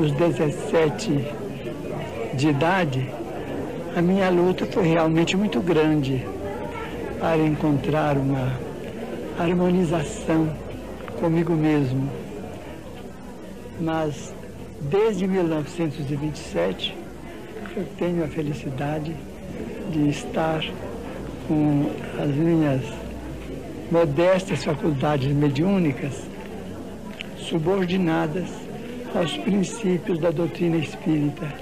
[0.00, 1.26] os 17
[2.34, 3.06] de idade,
[3.94, 6.26] a minha luta foi realmente muito grande
[7.18, 8.50] para encontrar uma
[9.38, 10.50] harmonização
[11.20, 12.10] comigo mesmo.
[13.78, 14.32] Mas
[14.80, 16.96] desde 1927
[17.76, 19.14] eu tenho a felicidade
[19.90, 20.64] de estar
[21.46, 22.82] com as minhas
[23.90, 26.22] modestas faculdades mediúnicas
[27.38, 28.59] subordinadas
[29.14, 31.52] aos princípios da doutrina espírita.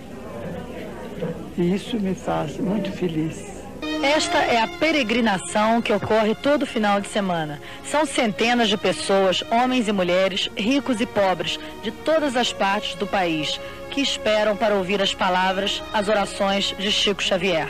[1.56, 3.58] E isso me faz muito feliz.
[4.02, 7.60] Esta é a peregrinação que ocorre todo final de semana.
[7.84, 13.08] São centenas de pessoas, homens e mulheres, ricos e pobres, de todas as partes do
[13.08, 13.58] país,
[13.90, 17.68] que esperam para ouvir as palavras, as orações de Chico Xavier.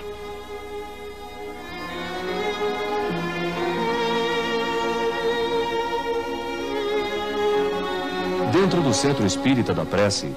[8.68, 10.30] Dentro do centro espírita da prece,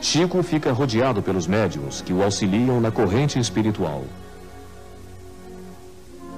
[0.00, 4.04] Chico fica rodeado pelos médiuns que o auxiliam na corrente espiritual.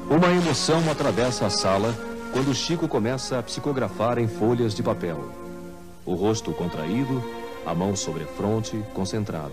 [0.08, 1.94] Uma emoção atravessa a sala
[2.32, 5.30] quando Chico começa a psicografar em folhas de papel.
[6.06, 7.22] O rosto contraído,
[7.66, 9.52] a mão sobre a fronte, concentrado.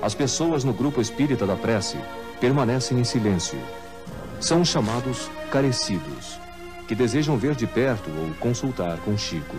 [0.00, 1.98] As pessoas no grupo espírita da prece
[2.38, 3.58] permanecem em silêncio.
[4.40, 6.38] São chamados carecidos,
[6.86, 9.56] que desejam ver de perto ou consultar com Chico.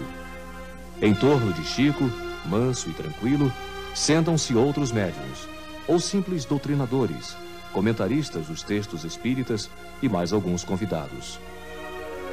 [1.02, 2.10] Em torno de Chico,
[2.46, 3.52] manso e tranquilo,
[3.96, 5.48] sentam-se outros médiuns,
[5.88, 7.36] ou simples doutrinadores,
[7.74, 9.68] comentaristas dos textos espíritas
[10.00, 11.40] e mais alguns convidados.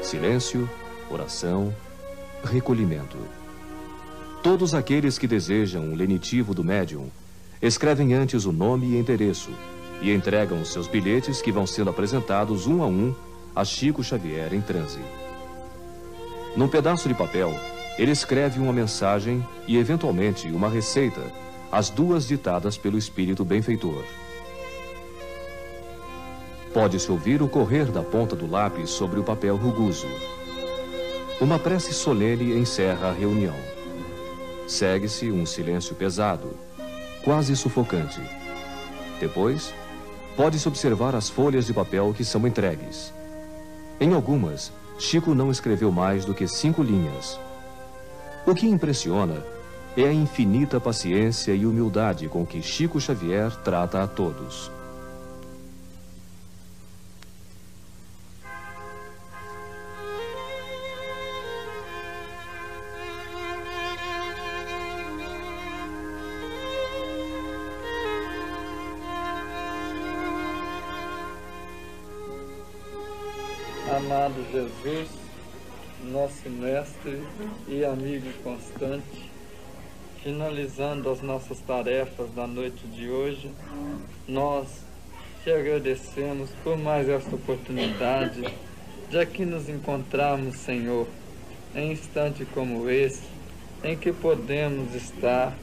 [0.03, 0.69] Silêncio,
[1.11, 1.75] oração,
[2.45, 3.17] recolhimento.
[4.43, 7.09] Todos aqueles que desejam um lenitivo do médium
[7.63, 9.51] escrevem antes o nome e endereço
[10.03, 13.15] e entregam os seus bilhetes que vão sendo apresentados um a um
[13.57, 15.01] a Chico Xavier em transe.
[16.55, 17.53] Num pedaço de papel,
[17.99, 21.21] ele escreve uma mensagem e, eventualmente, uma receita,
[21.71, 24.05] as duas ditadas pelo espírito benfeitor.
[26.73, 30.07] Pode-se ouvir o correr da ponta do lápis sobre o papel rugoso.
[31.41, 33.57] Uma prece solene encerra a reunião.
[34.69, 36.57] Segue-se um silêncio pesado,
[37.25, 38.21] quase sufocante.
[39.19, 39.75] Depois,
[40.37, 43.13] pode-se observar as folhas de papel que são entregues.
[44.01, 47.39] Em algumas, Chico não escreveu mais do que cinco linhas,
[48.51, 49.45] o que impressiona
[49.95, 54.71] é a infinita paciência e humildade com que Chico Xavier trata a todos.
[73.95, 75.28] Amado Jesus,
[76.09, 77.23] nosso mestre
[77.69, 79.31] e amigo constante,
[80.23, 83.51] finalizando as nossas tarefas da noite de hoje,
[84.27, 84.69] nós
[85.45, 88.43] te agradecemos por mais esta oportunidade
[89.11, 91.07] de aqui nos encontrarmos, Senhor,
[91.75, 93.23] em instante como esse,
[93.85, 95.57] em que podemos estar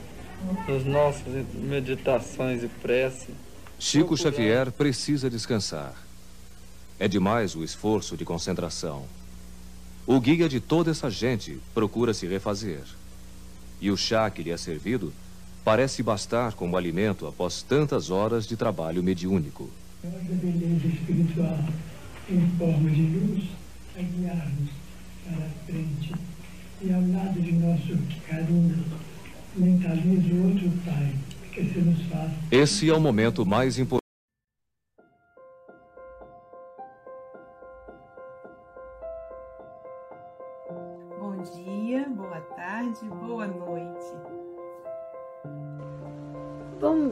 [0.67, 3.29] nas nossas meditações e prece.
[3.77, 5.93] Chico Xavier precisa descansar.
[6.97, 9.05] É demais o esforço de concentração.
[10.07, 12.83] O guia de toda essa gente procura se refazer.
[13.81, 15.11] E o chá que lhe é servido
[15.63, 19.67] parece bastar como alimento após tantas horas de trabalho mediúnico.
[20.03, 21.57] Nossa beleza espiritual
[22.29, 23.45] em forma de luz
[23.97, 24.69] a guiar-nos
[25.23, 26.13] para a frente.
[26.83, 27.97] E ao lado de nosso
[28.27, 28.85] carinho,
[29.55, 31.15] mentaliza o outro Pai,
[31.51, 32.31] que se nos faz.
[32.51, 34.04] Esse é o momento mais importante.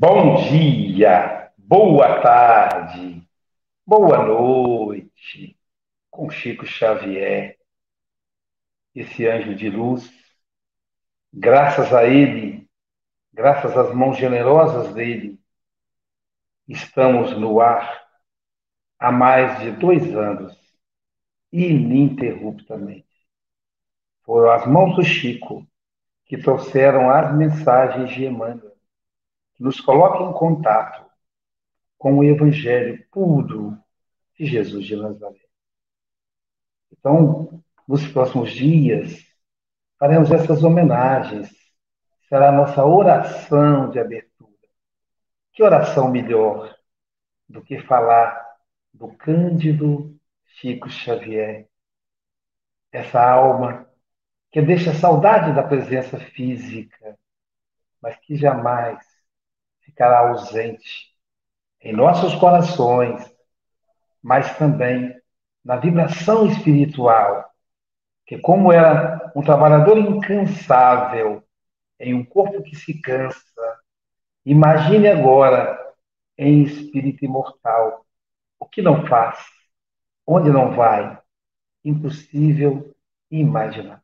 [0.00, 3.20] Bom dia, boa tarde,
[3.84, 5.58] boa noite,
[6.08, 7.58] com Chico Xavier,
[8.94, 10.08] esse anjo de luz.
[11.32, 12.70] Graças a ele,
[13.32, 15.36] graças às mãos generosas dele,
[16.68, 18.06] estamos no ar
[19.00, 20.56] há mais de dois anos,
[21.50, 23.08] ininterruptamente.
[24.22, 25.66] Foram as mãos do Chico
[26.24, 28.77] que trouxeram as mensagens de Emmanuel,
[29.58, 31.04] nos colocam em contato
[31.98, 33.76] com o Evangelho puro
[34.38, 35.40] de Jesus de Nazaré.
[36.92, 39.26] Então, nos próximos dias,
[39.98, 41.50] faremos essas homenagens.
[42.28, 44.52] Será a nossa oração de abertura.
[45.52, 46.76] Que oração melhor
[47.48, 48.46] do que falar
[48.92, 51.68] do Cândido Chico Xavier?
[52.92, 53.88] Essa alma
[54.50, 57.18] que deixa saudade da presença física,
[58.00, 59.07] mas que jamais
[59.88, 61.08] ficará ausente
[61.80, 63.24] em nossos corações,
[64.22, 65.18] mas também
[65.64, 67.50] na vibração espiritual,
[68.26, 71.42] que como era um trabalhador incansável
[71.98, 73.40] em um corpo que se cansa,
[74.44, 75.78] imagine agora
[76.36, 78.04] em espírito imortal
[78.58, 79.38] o que não faz,
[80.26, 81.18] onde não vai,
[81.82, 82.94] impossível
[83.30, 84.02] imaginar.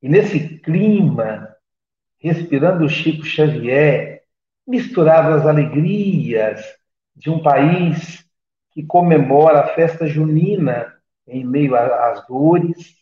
[0.00, 1.56] E nesse clima,
[2.18, 4.11] respirando o Chico Xavier,
[4.66, 6.64] misturado às alegrias
[7.14, 8.24] de um país
[8.72, 10.92] que comemora a festa junina
[11.26, 12.96] em meio às dores,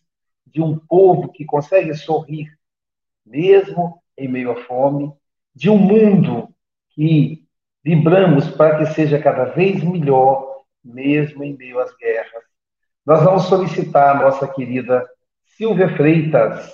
[0.47, 2.49] de um povo que consegue sorrir
[3.25, 5.13] mesmo em meio à fome,
[5.55, 6.49] de um mundo
[6.91, 7.47] que
[7.83, 12.45] vibramos para que seja cada vez melhor, mesmo em meio às guerras.
[13.07, 15.09] Nós vamos solicitar a nossa querida
[15.57, 16.73] Silvia Freitas,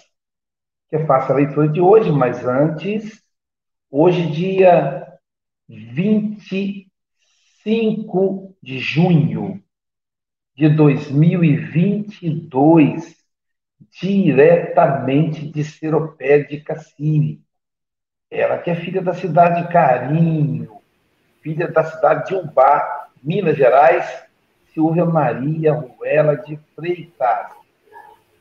[0.89, 3.23] que faça a leitura de hoje, mas antes,
[3.91, 5.19] hoje, dia
[5.69, 9.61] 25 de junho
[10.57, 13.17] de 2022,
[14.01, 17.43] diretamente de Seropé de Cassiri.
[18.31, 20.81] Ela que é filha da cidade de Carinho,
[21.43, 24.25] filha da cidade de Umbá, Minas Gerais,
[24.73, 27.55] Silvia Maria Ruela de Freitas.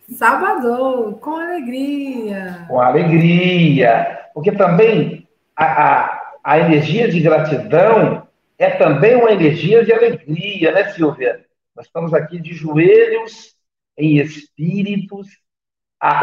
[0.10, 2.66] Salvador, com alegria.
[2.68, 4.30] Com alegria.
[4.34, 5.25] Porque também
[5.56, 11.46] a, a, a energia de gratidão é também uma energia de alegria, né, Silvia?
[11.76, 13.56] Nós estamos aqui de joelhos,
[13.98, 15.28] em espíritos,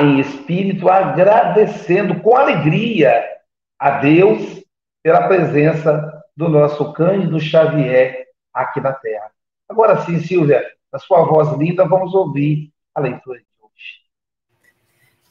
[0.01, 3.25] em espírito, agradecendo com alegria
[3.79, 4.63] a Deus
[5.03, 9.31] pela presença do nosso Cândido Xavier aqui na Terra.
[9.69, 13.41] Agora sim, Silvia, na sua voz linda, vamos ouvir a leitura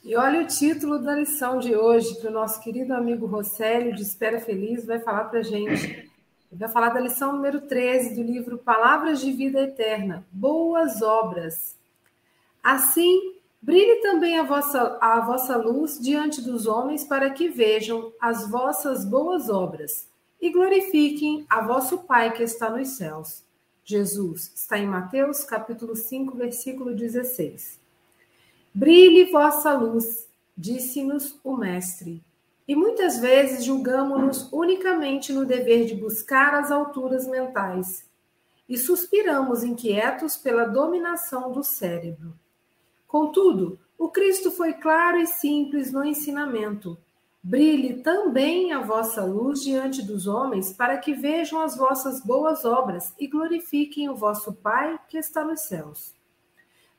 [0.03, 4.01] e olha o título da lição de hoje, que o nosso querido amigo Rosélio, de
[4.01, 5.86] Espera Feliz, vai falar para a gente.
[6.51, 11.77] Ele vai falar da lição número 13 do livro Palavras de Vida Eterna, Boas Obras.
[12.63, 18.50] Assim, brilhe também a vossa, a vossa luz diante dos homens, para que vejam as
[18.50, 20.09] vossas boas obras
[20.42, 23.44] e glorifiquem a vosso Pai que está nos céus.
[23.86, 27.80] Jesus está em Mateus capítulo 5, versículo 16.
[28.73, 32.23] Brilhe vossa luz, disse-nos o Mestre.
[32.65, 38.09] E muitas vezes julgamos-nos unicamente no dever de buscar as alturas mentais
[38.69, 42.33] e suspiramos inquietos pela dominação do cérebro.
[43.05, 46.97] Contudo, o Cristo foi claro e simples no ensinamento.
[47.43, 53.13] Brilhe também a vossa luz diante dos homens, para que vejam as vossas boas obras
[53.19, 56.20] e glorifiquem o vosso Pai que está nos céus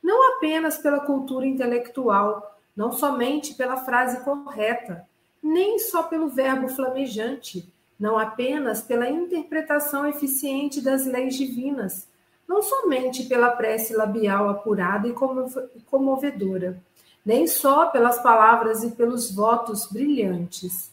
[0.03, 5.07] não apenas pela cultura intelectual, não somente pela frase correta,
[5.41, 12.07] nem só pelo verbo flamejante, não apenas pela interpretação eficiente das leis divinas,
[12.47, 15.15] não somente pela prece labial apurada e
[15.85, 16.77] comovedora,
[17.25, 20.91] nem só pelas palavras e pelos votos brilhantes.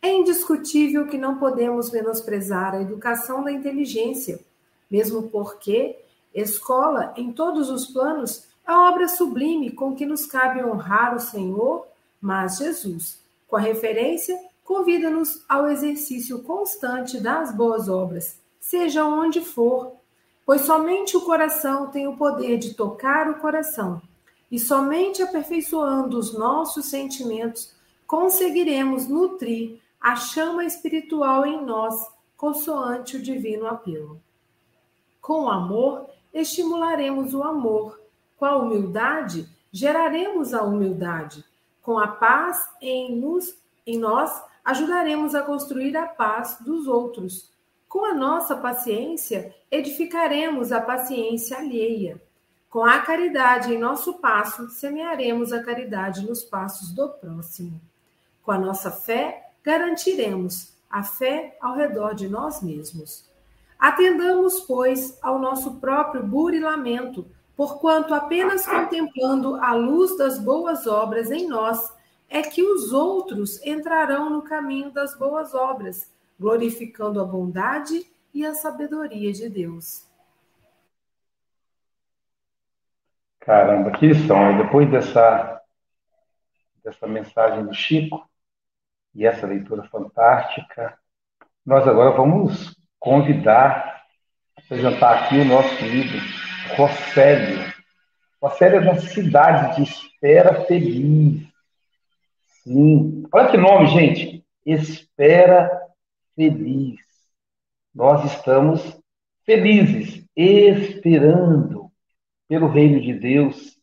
[0.00, 4.38] É indiscutível que não podemos menosprezar a educação da inteligência,
[4.88, 5.98] mesmo porque
[6.42, 11.86] Escola, em todos os planos, a obra sublime com que nos cabe honrar o Senhor,
[12.20, 19.92] mas Jesus, com a referência, convida-nos ao exercício constante das boas obras, seja onde for,
[20.44, 24.02] pois somente o coração tem o poder de tocar o coração,
[24.50, 27.74] e somente aperfeiçoando os nossos sentimentos
[28.06, 31.94] conseguiremos nutrir a chama espiritual em nós,
[32.36, 34.20] consoante o divino apelo.
[35.20, 38.00] Com amor, estimularemos o amor.
[38.36, 41.44] Com a humildade, geraremos a humildade.
[41.82, 47.50] Com a paz em, nos, em nós, ajudaremos a construir a paz dos outros.
[47.88, 52.20] Com a nossa paciência, edificaremos a paciência alheia.
[52.68, 57.80] Com a caridade em nosso passo, semearemos a caridade nos passos do próximo.
[58.42, 63.24] Com a nossa fé, garantiremos a fé ao redor de nós mesmos.
[63.78, 71.46] Atendamos, pois, ao nosso próprio burilamento, porquanto apenas contemplando a luz das boas obras em
[71.46, 71.94] nós
[72.28, 78.04] é que os outros entrarão no caminho das boas obras, glorificando a bondade
[78.34, 80.06] e a sabedoria de Deus.
[83.40, 84.58] Caramba, que lição!
[84.58, 85.62] Depois dessa,
[86.82, 88.28] dessa mensagem do Chico
[89.14, 90.98] e essa leitura fantástica,
[91.64, 94.04] nós agora vamos convidar,
[94.56, 96.18] apresentar aqui o nosso querido
[96.76, 97.72] Rosélio.
[98.42, 101.46] Rosélio é da cidade de Espera Feliz.
[102.62, 104.44] Sim, olha que nome, gente.
[104.64, 105.70] Espera
[106.34, 107.00] Feliz.
[107.94, 109.00] Nós estamos
[109.44, 111.90] felizes, esperando
[112.48, 113.76] pelo reino de Deus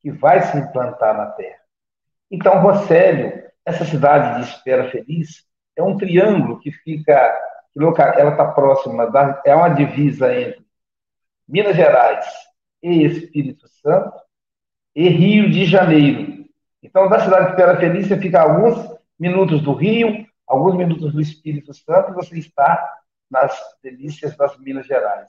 [0.00, 1.58] que vai se implantar na terra.
[2.30, 5.44] Então, Rosélio, essa cidade de Espera Feliz,
[5.76, 7.36] é um triângulo que fica,
[7.76, 10.66] ela está próxima, da, é uma divisa entre
[11.46, 12.26] Minas Gerais
[12.82, 14.16] e Espírito Santo
[14.94, 16.44] e Rio de Janeiro.
[16.82, 18.76] Então, da cidade de Feliz, você fica alguns
[19.18, 22.98] minutos do Rio, alguns minutos do Espírito Santo, e você está
[23.30, 25.28] nas delícias das Minas Gerais.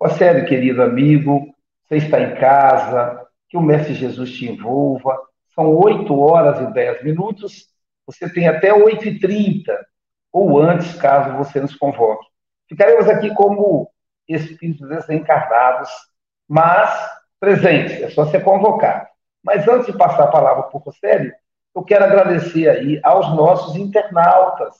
[0.00, 5.18] Rosélio, querido amigo, você está em casa, que o Mestre Jesus te envolva.
[5.54, 7.68] São 8 horas e 10 minutos,
[8.06, 9.91] você tem até 8 e 30
[10.32, 12.26] ou antes, caso você nos convoque.
[12.68, 13.90] Ficaremos aqui como
[14.26, 15.90] espíritos desencarnados,
[16.48, 16.90] mas
[17.38, 19.06] presentes, é só ser convocado.
[19.44, 21.32] Mas antes de passar a palavra para o Rosélio,
[21.74, 24.74] eu quero agradecer aí aos nossos internautas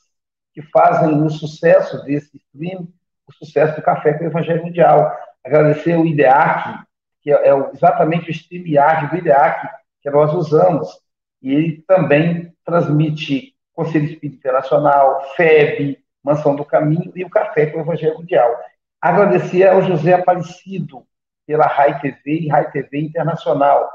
[0.54, 2.86] que fazem o sucesso desse stream,
[3.26, 5.16] o sucesso do Café com o Evangelho Mundial.
[5.44, 6.84] Agradecer o IDEAC,
[7.22, 9.68] que é, é exatamente o StreamYard do IDEAC
[10.02, 10.88] que nós usamos,
[11.40, 17.78] e ele também transmite Conselho Espírita Internacional, FEB, Mansão do Caminho e o Café com
[17.78, 18.54] o Evangelho Mundial.
[19.00, 21.04] Agradecer ao José Aparecido
[21.46, 23.90] pela RAI TV e RAI TV Internacional,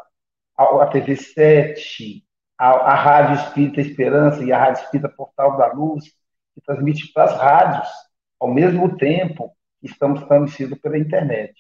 [0.58, 2.24] a TV 7,
[2.58, 6.06] a, a Rádio Espírita Esperança e a Rádio Espírita Portal da Luz,
[6.54, 7.88] que transmite para as rádios
[8.40, 11.54] ao mesmo tempo que estamos transmitindo pela internet.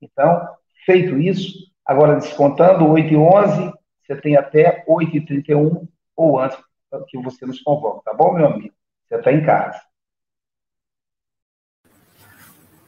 [0.00, 0.46] Então,
[0.84, 6.58] Feito isso, agora descontando 8 e 11, você tem até 8 e 31 ou antes
[7.06, 8.74] que você nos convoque, tá bom, meu amigo?
[9.08, 9.80] Você está em casa.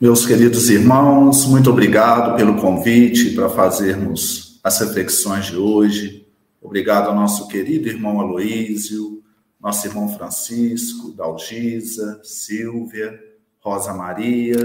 [0.00, 6.28] Meus queridos irmãos, muito obrigado pelo convite para fazermos as reflexões de hoje.
[6.61, 9.23] Obrigado ao nosso querido irmão Aloísio,
[9.61, 13.18] nosso irmão Francisco, Dalgisa, Silvia,
[13.61, 14.58] Rosa Maria,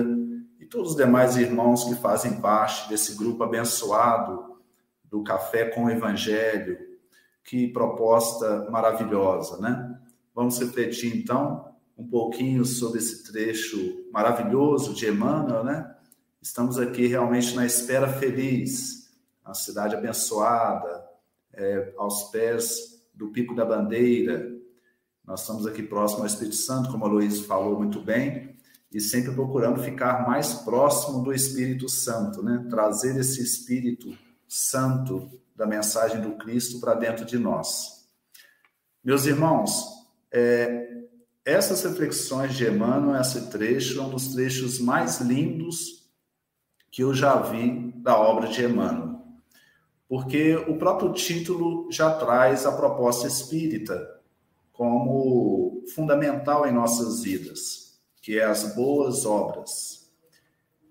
[0.69, 4.57] todos os demais irmãos que fazem parte desse grupo abençoado
[5.03, 6.77] do Café com o Evangelho.
[7.49, 9.99] Que proposta maravilhosa, né?
[10.35, 15.95] Vamos refletir então um pouquinho sobre esse trecho maravilhoso de Emmanuel, né?
[16.39, 19.11] Estamos aqui realmente na espera feliz,
[19.43, 21.03] a cidade abençoada,
[21.51, 24.55] é, aos pés do Pico da Bandeira.
[25.25, 28.55] Nós estamos aqui próximo ao Espírito Santo, como a Luiz falou muito bem,
[28.93, 32.67] e sempre procurando ficar mais próximo do Espírito Santo, né?
[32.69, 34.15] Trazer esse Espírito
[34.47, 38.07] Santo da mensagem do Cristo para dentro de nós.
[39.03, 39.83] Meus irmãos,
[40.31, 41.03] é,
[41.43, 46.09] essas reflexões de Emmanuel, esse trecho, é um dos trechos mais lindos
[46.89, 49.19] que eu já vi da obra de Emmanuel.
[50.07, 54.21] Porque o próprio título já traz a proposta espírita
[54.71, 60.11] como fundamental em nossas vidas que é as boas obras,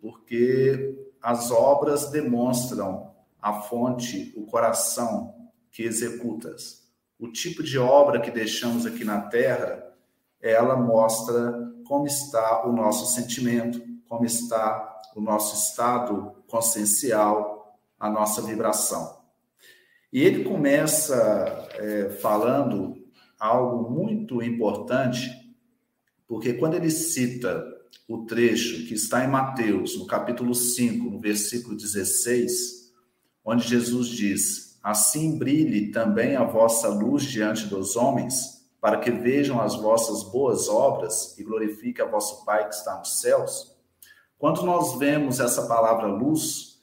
[0.00, 3.17] porque as obras demonstram
[3.48, 5.34] a fonte, o coração
[5.70, 6.88] que executas.
[7.18, 9.84] O tipo de obra que deixamos aqui na Terra,
[10.40, 18.40] ela mostra como está o nosso sentimento, como está o nosso estado consciencial, a nossa
[18.42, 19.18] vibração.
[20.12, 22.96] E ele começa é, falando
[23.38, 25.48] algo muito importante
[26.28, 27.66] porque quando ele cita
[28.06, 32.87] o trecho que está em Mateus, no capítulo 5, no versículo 16,
[33.48, 39.60] onde Jesus diz: Assim brilhe também a vossa luz diante dos homens, para que vejam
[39.60, 43.74] as vossas boas obras e glorifique a vosso Pai que está nos céus.
[44.38, 46.78] Quando nós vemos essa palavra luz,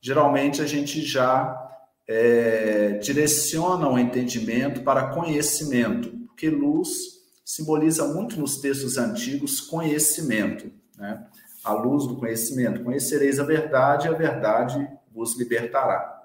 [0.00, 1.60] geralmente a gente já
[2.06, 11.26] é, direciona o entendimento para conhecimento, porque luz simboliza muito nos textos antigos conhecimento, né?
[11.62, 12.84] A luz do conhecimento.
[12.84, 16.22] Conhecereis a verdade a verdade vos libertará.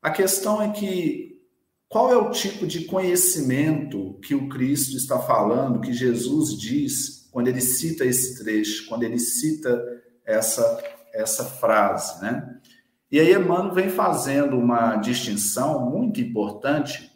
[0.00, 1.42] A questão é que
[1.88, 7.48] qual é o tipo de conhecimento que o Cristo está falando, que Jesus diz quando
[7.48, 9.82] ele cita esse trecho, quando ele cita
[10.24, 10.82] essa
[11.14, 12.58] essa frase, né?
[13.10, 17.12] E aí Emmanuel vem fazendo uma distinção muito importante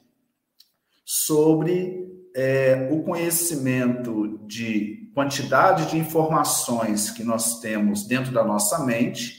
[1.05, 9.38] sobre é, o conhecimento de quantidade de informações que nós temos dentro da nossa mente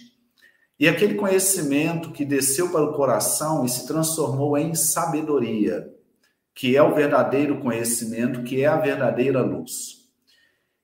[0.80, 5.94] e aquele conhecimento que desceu para o coração e se transformou em sabedoria,
[6.56, 10.00] que é o verdadeiro conhecimento, que é a verdadeira luz.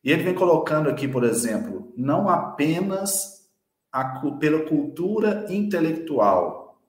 [0.04, 3.50] E ele vem colocando aqui, por exemplo, não apenas
[3.92, 4.04] a,
[4.38, 6.82] pela cultura intelectual,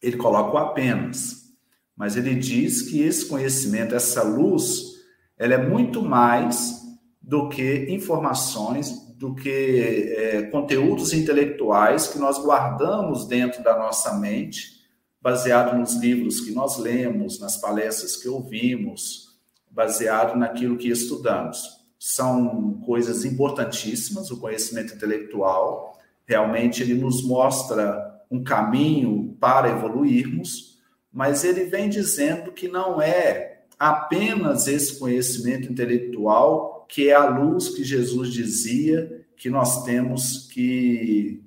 [0.00, 1.52] ele coloca o apenas,
[1.96, 4.94] mas ele diz que esse conhecimento, essa luz,
[5.36, 6.82] ela é muito mais
[7.20, 14.84] do que informações, do que é, conteúdos intelectuais que nós guardamos dentro da nossa mente,
[15.22, 19.38] baseado nos livros que nós lemos, nas palestras que ouvimos,
[19.70, 21.58] baseado naquilo que estudamos.
[21.98, 30.78] São coisas importantíssimas, o conhecimento intelectual, realmente ele nos mostra um caminho para evoluirmos,
[31.10, 37.70] mas ele vem dizendo que não é apenas esse conhecimento intelectual que é a luz
[37.70, 41.44] que Jesus dizia que nós temos que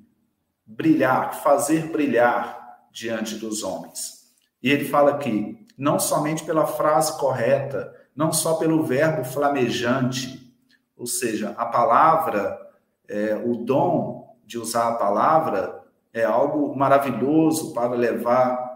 [0.65, 4.31] brilhar, fazer brilhar diante dos homens.
[4.61, 10.53] E ele fala aqui, não somente pela frase correta, não só pelo verbo flamejante,
[10.95, 12.59] ou seja, a palavra,
[13.07, 15.79] é, o dom de usar a palavra
[16.13, 18.69] é algo maravilhoso para levar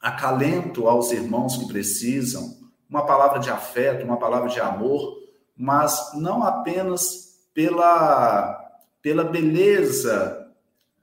[0.00, 2.56] acalento aos irmãos que precisam,
[2.88, 5.16] uma palavra de afeto, uma palavra de amor,
[5.58, 8.56] mas não apenas pela,
[9.02, 10.48] pela beleza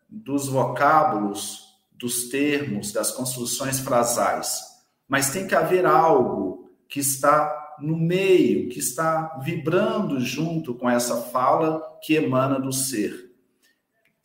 [0.10, 4.62] dos vocábulos, dos termos, das construções frasais,
[5.08, 11.18] mas tem que haver algo que está no meio, que está vibrando junto com essa
[11.24, 13.34] fala que emana do ser.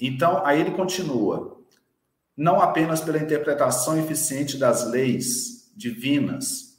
[0.01, 1.61] Então, aí ele continua:
[2.37, 6.79] não apenas pela interpretação eficiente das leis divinas.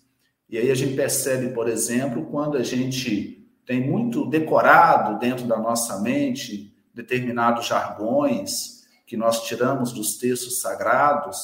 [0.49, 3.40] E aí a gente percebe, por exemplo, quando a gente
[3.71, 11.37] tem muito decorado dentro da nossa mente determinados jargões que nós tiramos dos textos sagrados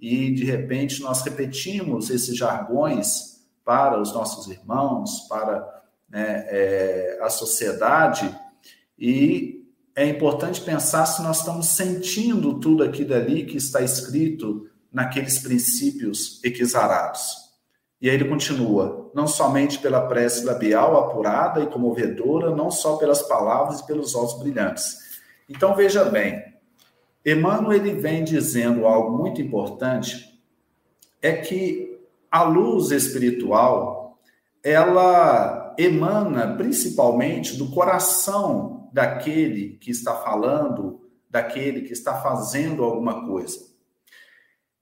[0.00, 7.28] e de repente nós repetimos esses jargões para os nossos irmãos, para né, é, a
[7.28, 8.34] sociedade
[8.98, 9.62] e
[9.94, 16.42] é importante pensar se nós estamos sentindo tudo aquilo ali que está escrito naqueles princípios
[16.42, 17.45] equisarados.
[18.00, 23.22] E aí ele continua, não somente pela prece labial apurada e comovedora, não só pelas
[23.22, 25.20] palavras e pelos olhos brilhantes.
[25.48, 26.44] Então veja bem,
[27.24, 30.38] Emmanuel ele vem dizendo algo muito importante,
[31.22, 31.98] é que
[32.30, 34.18] a luz espiritual,
[34.62, 43.58] ela emana principalmente do coração daquele que está falando, daquele que está fazendo alguma coisa.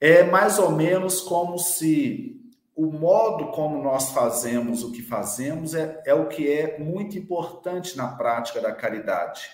[0.01, 2.44] É mais ou menos como se
[2.77, 7.97] o modo como nós fazemos o que fazemos é, é o que é muito importante
[7.97, 9.49] na prática da caridade,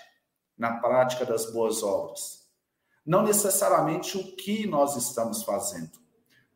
[0.57, 2.41] na prática das boas obras.
[3.05, 5.91] Não necessariamente o que nós estamos fazendo.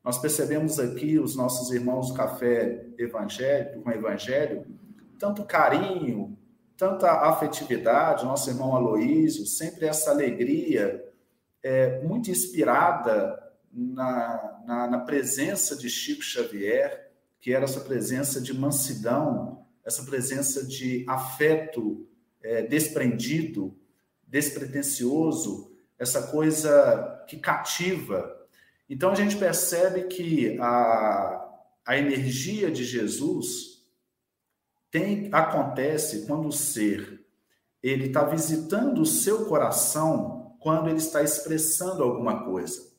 [0.04, 4.66] Nós percebemos aqui os nossos irmãos do café evangélico, com evangelho,
[5.20, 6.38] tanto carinho,
[6.78, 11.04] tanta afetividade, nosso irmão Aloísio, sempre essa alegria,
[11.64, 13.45] é, muito inspirada
[13.76, 20.66] na, na, na presença de Chico Xavier, que era essa presença de mansidão, essa presença
[20.66, 22.08] de afeto
[22.42, 23.78] é, desprendido,
[24.26, 28.48] despretensioso, essa coisa que cativa.
[28.90, 31.50] Então a gente percebe que a,
[31.86, 33.84] a energia de Jesus
[34.90, 37.26] tem acontece quando o ser
[37.84, 42.95] ele está visitando o seu coração quando ele está expressando alguma coisa.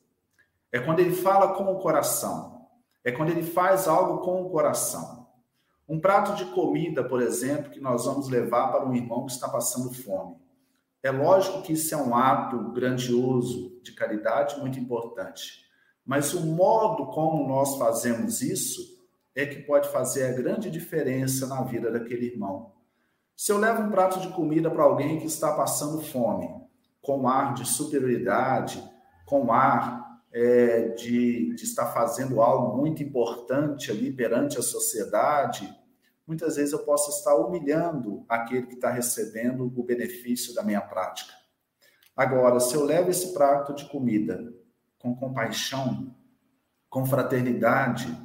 [0.71, 2.67] É quando ele fala com o coração.
[3.03, 5.27] É quando ele faz algo com o coração.
[5.87, 9.47] Um prato de comida, por exemplo, que nós vamos levar para um irmão que está
[9.47, 10.35] passando fome.
[11.01, 15.65] É lógico que isso é um ato grandioso de caridade muito importante.
[16.05, 18.97] Mas o modo como nós fazemos isso
[19.33, 22.73] é que pode fazer a grande diferença na vida daquele irmão.
[23.35, 26.49] Se eu levo um prato de comida para alguém que está passando fome,
[27.01, 28.83] com ar de superioridade,
[29.25, 30.06] com ar
[30.39, 35.67] é, de, de estar fazendo algo muito importante ali perante a sociedade,
[36.27, 41.33] muitas vezes eu posso estar humilhando aquele que está recebendo o benefício da minha prática.
[42.15, 44.53] Agora, se eu levo esse prato de comida
[44.99, 46.15] com compaixão,
[46.87, 48.15] com fraternidade,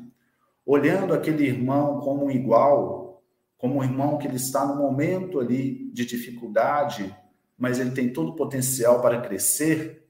[0.67, 3.23] olhando aquele irmão como um igual,
[3.57, 7.17] como um irmão que ele está no momento ali de dificuldade,
[7.57, 10.02] mas ele tem todo o potencial para crescer,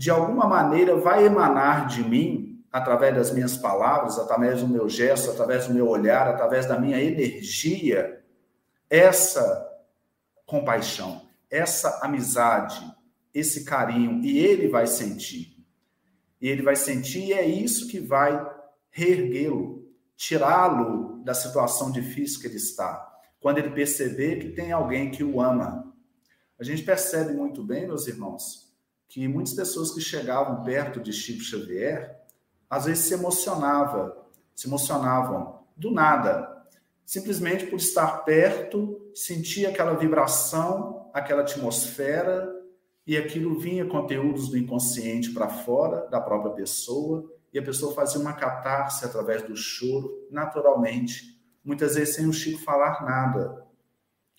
[0.00, 5.30] de alguma maneira vai emanar de mim através das minhas palavras, através do meu gesto,
[5.30, 8.24] através do meu olhar, através da minha energia,
[8.88, 9.44] essa
[10.46, 12.82] compaixão, essa amizade,
[13.34, 15.62] esse carinho, e ele vai sentir.
[16.40, 18.42] E ele vai sentir, e é isso que vai
[18.90, 19.86] reerguê-lo,
[20.16, 23.06] tirá-lo da situação difícil que ele está.
[23.38, 25.94] Quando ele perceber que tem alguém que o ama.
[26.58, 28.69] A gente percebe muito bem, meus irmãos,
[29.10, 32.16] que muitas pessoas que chegavam perto de Chico Xavier,
[32.70, 34.16] às vezes se emocionava,
[34.54, 36.64] se emocionavam do nada,
[37.04, 42.56] simplesmente por estar perto, sentir aquela vibração, aquela atmosfera,
[43.04, 48.20] e aquilo vinha conteúdos do inconsciente para fora da própria pessoa, e a pessoa fazia
[48.20, 53.66] uma catarse através do choro, naturalmente, muitas vezes sem o Chico falar nada.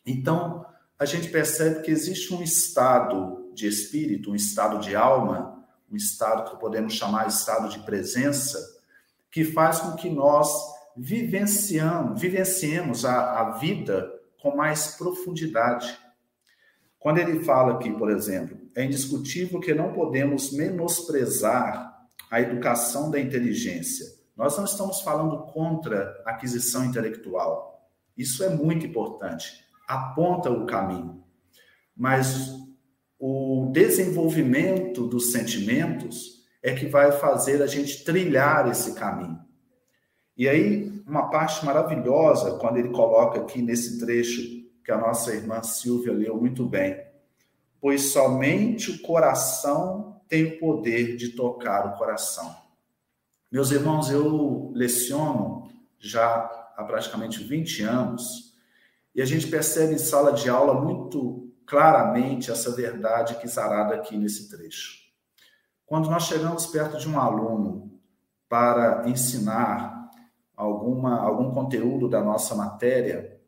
[0.05, 0.65] Então,
[0.97, 6.49] a gente percebe que existe um estado de espírito, um estado de alma, um estado
[6.49, 8.57] que podemos chamar de estado de presença,
[9.29, 10.49] que faz com que nós
[10.95, 14.11] vivenciamos, vivenciemos a, a vida
[14.41, 15.97] com mais profundidade.
[16.99, 21.91] Quando ele fala aqui, por exemplo, é indiscutível que não podemos menosprezar
[22.29, 24.05] a educação da inteligência.
[24.35, 27.89] Nós não estamos falando contra a aquisição intelectual.
[28.17, 29.65] Isso é muito importante.
[29.87, 31.23] Aponta o caminho.
[31.95, 32.49] Mas
[33.23, 39.39] o desenvolvimento dos sentimentos é que vai fazer a gente trilhar esse caminho.
[40.35, 44.41] E aí, uma parte maravilhosa, quando ele coloca aqui nesse trecho
[44.83, 46.99] que a nossa irmã Silvia leu muito bem.
[47.79, 52.55] Pois somente o coração tem o poder de tocar o coração.
[53.51, 58.55] Meus irmãos, eu leciono já há praticamente 20 anos
[59.13, 64.17] e a gente percebe em sala de aula muito claramente essa verdade que zarada aqui
[64.17, 64.99] nesse trecho.
[65.85, 67.99] Quando nós chegamos perto de um aluno
[68.47, 70.09] para ensinar
[70.55, 73.39] alguma, algum conteúdo da nossa matéria,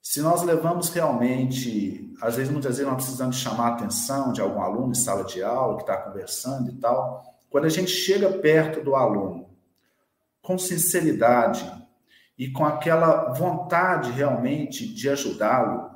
[0.00, 4.60] se nós levamos realmente, às vezes, muitas vezes nós precisamos chamar a atenção de algum
[4.60, 8.84] aluno em sala de aula que está conversando e tal, quando a gente chega perto
[8.84, 9.48] do aluno
[10.42, 11.64] com sinceridade
[12.36, 15.93] e com aquela vontade realmente de ajudá-lo,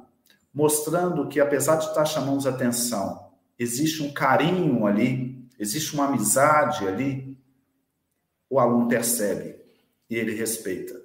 [0.59, 6.85] mostrando que, apesar de estar chamando a atenção, existe um carinho ali, existe uma amizade
[6.85, 7.39] ali,
[8.51, 9.55] o aluno percebe
[10.11, 11.01] e ele respeita.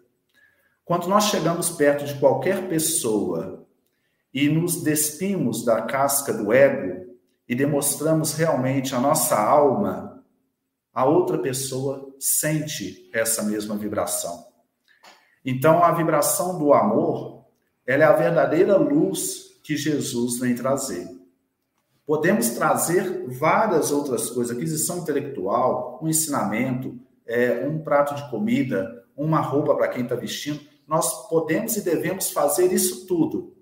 [0.84, 3.68] Quando nós chegamos perto de qualquer pessoa
[4.34, 7.16] e nos despimos da casca do ego
[7.48, 10.26] e demonstramos realmente a nossa alma,
[10.92, 14.48] a outra pessoa sente essa mesma vibração.
[15.46, 17.34] Então, a vibração do amor
[17.86, 21.08] ela é a verdadeira luz que Jesus vem trazer.
[22.06, 29.40] Podemos trazer várias outras coisas, aquisição intelectual, um ensinamento, é, um prato de comida, uma
[29.40, 30.60] roupa para quem está vestindo.
[30.86, 33.56] Nós podemos e devemos fazer isso tudo,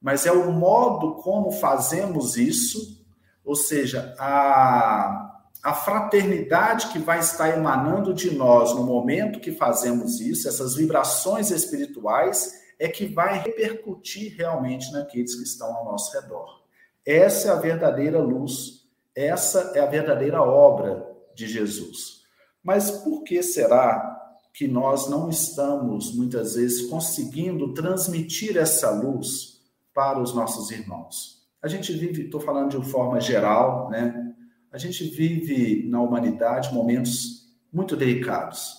[0.00, 3.04] mas é o modo como fazemos isso,
[3.44, 10.20] ou seja, a, a fraternidade que vai estar emanando de nós no momento que fazemos
[10.20, 16.64] isso, essas vibrações espirituais, é que vai repercutir realmente naqueles que estão ao nosso redor.
[17.06, 22.24] Essa é a verdadeira luz, essa é a verdadeira obra de Jesus.
[22.60, 24.20] Mas por que será
[24.52, 29.62] que nós não estamos, muitas vezes, conseguindo transmitir essa luz
[29.94, 31.46] para os nossos irmãos?
[31.62, 34.34] A gente vive, estou falando de forma geral, né?
[34.72, 38.74] A gente vive na humanidade momentos muito delicados.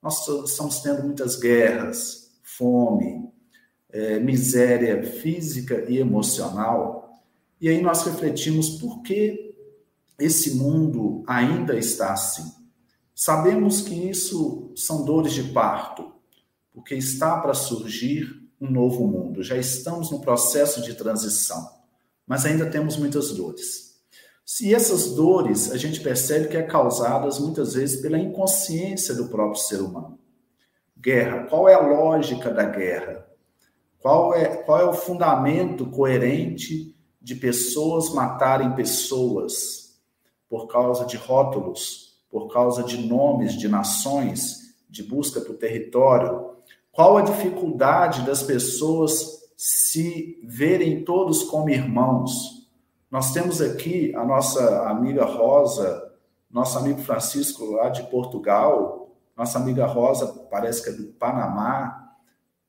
[0.00, 3.29] Nós estamos tendo muitas guerras, fome,
[3.92, 7.22] é, miséria física e emocional.
[7.60, 9.54] E aí nós refletimos por que
[10.18, 12.44] esse mundo ainda está assim.
[13.14, 16.12] Sabemos que isso são dores de parto,
[16.72, 19.42] porque está para surgir um novo mundo.
[19.42, 21.68] Já estamos no processo de transição,
[22.26, 23.90] mas ainda temos muitas dores.
[24.60, 29.62] E essas dores a gente percebe que é causadas muitas vezes pela inconsciência do próprio
[29.62, 30.18] ser humano.
[30.98, 33.29] Guerra, qual é a lógica da guerra?
[34.00, 40.00] Qual é, qual é o fundamento coerente de pessoas matarem pessoas
[40.48, 46.50] por causa de rótulos, por causa de nomes de nações, de busca o território?
[46.90, 52.68] Qual a dificuldade das pessoas se verem todos como irmãos?
[53.10, 56.10] Nós temos aqui a nossa amiga Rosa,
[56.50, 62.09] nosso amigo Francisco lá de Portugal, nossa amiga Rosa parece que é do Panamá,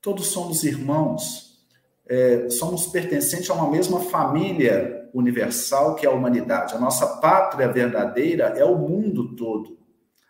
[0.02, 1.60] Todos somos irmãos,
[2.08, 6.74] é, somos pertencentes a uma mesma família universal que é a humanidade.
[6.74, 9.78] A nossa pátria verdadeira é o mundo todo.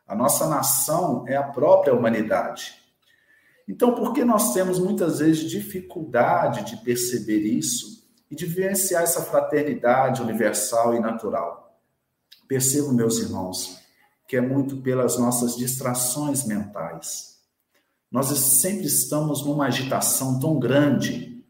[0.05, 2.73] A nossa nação é a própria humanidade.
[3.67, 9.21] Então, por que nós temos muitas vezes dificuldade de perceber isso e de vivenciar essa
[9.21, 11.79] fraternidade universal e natural?
[12.45, 13.79] Percebo, meus irmãos,
[14.27, 17.30] que é muito pelas nossas distrações mentais.
[18.11, 21.41] Nós sempre estamos numa agitação tão grande,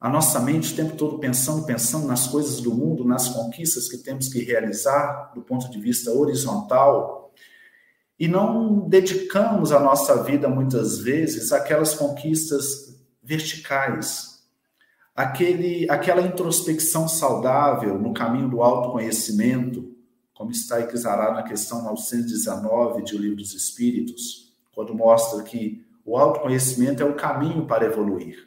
[0.00, 3.98] a nossa mente o tempo todo pensando, pensando nas coisas do mundo, nas conquistas que
[3.98, 7.32] temos que realizar do ponto de vista horizontal,
[8.18, 14.44] e não dedicamos a nossa vida muitas vezes àquelas conquistas verticais,
[15.14, 19.92] aquele, aquela introspecção saudável no caminho do autoconhecimento,
[20.32, 26.16] como está exarado na questão 919 de O Livro dos Espíritos, quando mostra que o
[26.16, 28.46] autoconhecimento é o caminho para evoluir.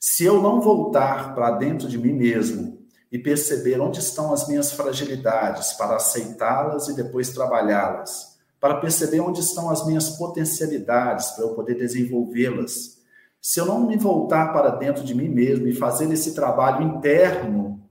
[0.00, 2.78] Se eu não voltar para dentro de mim mesmo
[3.12, 9.40] e perceber onde estão as minhas fragilidades para aceitá-las e depois trabalhá-las, para perceber onde
[9.40, 12.96] estão as minhas potencialidades para eu poder desenvolvê-las.
[13.42, 17.86] Se eu não me voltar para dentro de mim mesmo e fazer esse trabalho interno,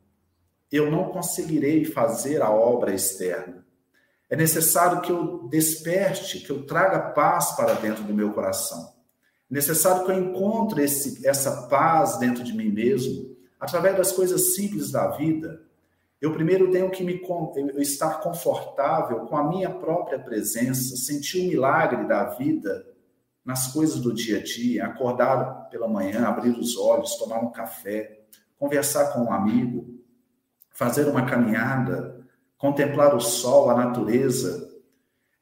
[0.72, 3.64] eu não conseguirei fazer a obra externa.
[4.28, 8.95] É necessário que eu desperte, que eu traga paz para dentro do meu coração.
[9.50, 14.92] Necessário que eu encontre esse, essa paz dentro de mim mesmo, através das coisas simples
[14.92, 15.62] da vida,
[16.20, 17.22] eu primeiro tenho que me
[17.78, 22.86] estar confortável com a minha própria presença, sentir o milagre da vida
[23.44, 28.22] nas coisas do dia a dia, acordar pela manhã, abrir os olhos, tomar um café,
[28.58, 30.00] conversar com um amigo,
[30.72, 32.26] fazer uma caminhada,
[32.58, 34.74] contemplar o sol, a natureza.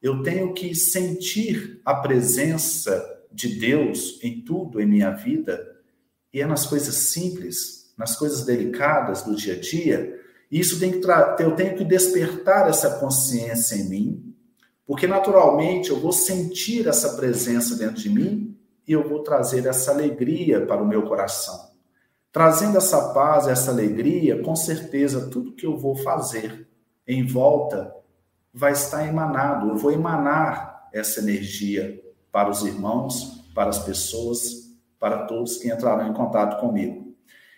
[0.02, 5.60] Eu tenho que sentir a presença de Deus em tudo em minha vida,
[6.32, 10.20] e é nas coisas simples, nas coisas delicadas do dia a dia,
[10.50, 11.06] isso tem que
[11.40, 14.34] eu tenho que despertar essa consciência em mim,
[14.86, 19.90] porque naturalmente eu vou sentir essa presença dentro de mim e eu vou trazer essa
[19.90, 21.72] alegria para o meu coração.
[22.30, 26.68] Trazendo essa paz, essa alegria, com certeza tudo que eu vou fazer
[27.06, 27.94] em volta
[28.52, 29.68] vai estar emanado.
[29.68, 32.00] Eu vou emanar essa energia
[32.34, 34.40] para os irmãos, para as pessoas,
[34.98, 37.14] para todos que entrarão em contato comigo.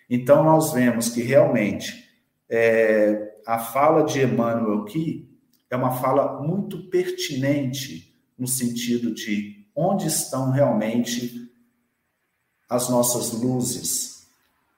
[0.07, 2.07] Então nós vemos que realmente
[2.47, 5.35] é, a fala de Emmanuel aqui
[5.67, 11.51] é uma fala muito pertinente no sentido de onde estão realmente
[12.69, 14.27] as nossas luzes,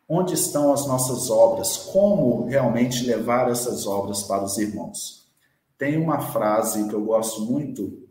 [0.07, 5.29] onde estão as nossas obras, como realmente levar essas obras para os irmãos.
[5.77, 8.07] Tem uma frase que eu gosto muito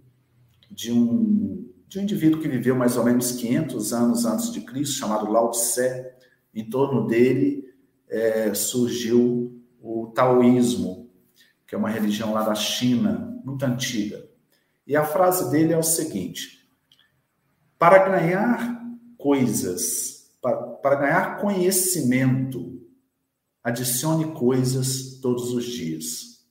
[0.71, 1.58] de um,
[1.89, 5.51] de um indivíduo que viveu mais ou menos 500 anos antes de Cristo, chamado Lao
[5.51, 6.07] Tse.
[6.55, 7.75] Em torno dele
[8.09, 11.11] é, surgiu o taoísmo,
[11.67, 14.23] que é uma religião lá da China, muito antiga.
[14.87, 16.69] E a frase dele é o seguinte:
[17.79, 18.83] para ganhar
[19.17, 22.83] coisas, para, para ganhar conhecimento,
[23.65, 26.45] adicione coisas todos os dias.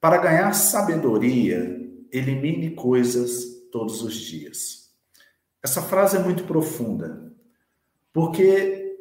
[0.00, 1.78] Para ganhar sabedoria,
[2.10, 4.88] elimine coisas todos os dias.
[5.60, 7.34] Essa frase é muito profunda,
[8.12, 8.96] porque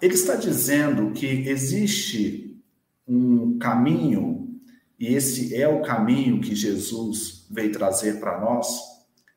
[0.00, 2.58] ele está dizendo que existe
[3.06, 4.58] um caminho,
[4.98, 8.66] e esse é o caminho que Jesus veio trazer para nós,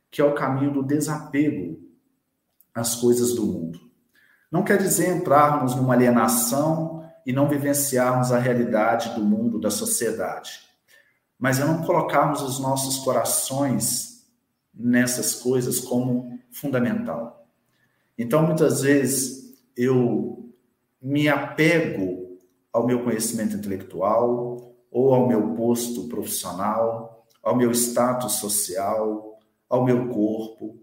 [0.10, 1.86] que é o caminho do desapego
[2.74, 3.82] às coisas do mundo.
[4.50, 10.62] Não quer dizer entrarmos numa alienação e não vivenciarmos a realidade do mundo, da sociedade,
[11.38, 14.17] mas é não colocarmos os nossos corações
[14.80, 17.48] nessas coisas como fundamental.
[18.18, 20.52] Então, muitas vezes, eu
[21.02, 22.38] me apego
[22.74, 30.10] ao meu conhecimento intelectual ou ao meu posto profissional, ao meu status social, ao meu
[30.10, 30.80] corpo.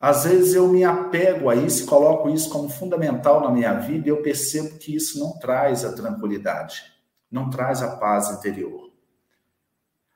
[0.00, 4.10] Às vezes eu me apego a isso, coloco isso como fundamental na minha vida e
[4.10, 6.82] eu percebo que isso não traz a tranquilidade,
[7.30, 8.87] não traz a paz interior.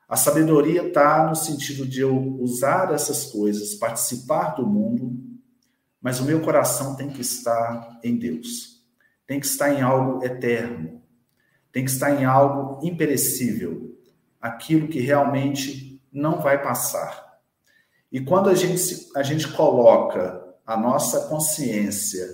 [0.07, 5.17] A sabedoria está no sentido de eu usar essas coisas, participar do mundo,
[6.01, 8.83] mas o meu coração tem que estar em Deus.
[9.25, 11.01] Tem que estar em algo eterno,
[11.71, 13.97] tem que estar em algo imperecível,
[14.39, 17.39] aquilo que realmente não vai passar.
[18.11, 22.27] E quando a gente, a gente coloca a nossa consciência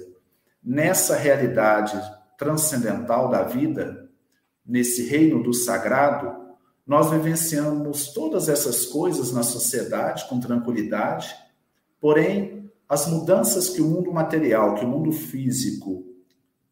[0.62, 1.97] nessa realidade
[2.38, 4.10] transcendental da vida,
[4.65, 6.38] nesse reino do sagrado,
[6.89, 11.36] nós vivenciamos todas essas coisas na sociedade com tranquilidade,
[12.02, 16.04] porém, as mudanças que o mundo material, que o mundo físico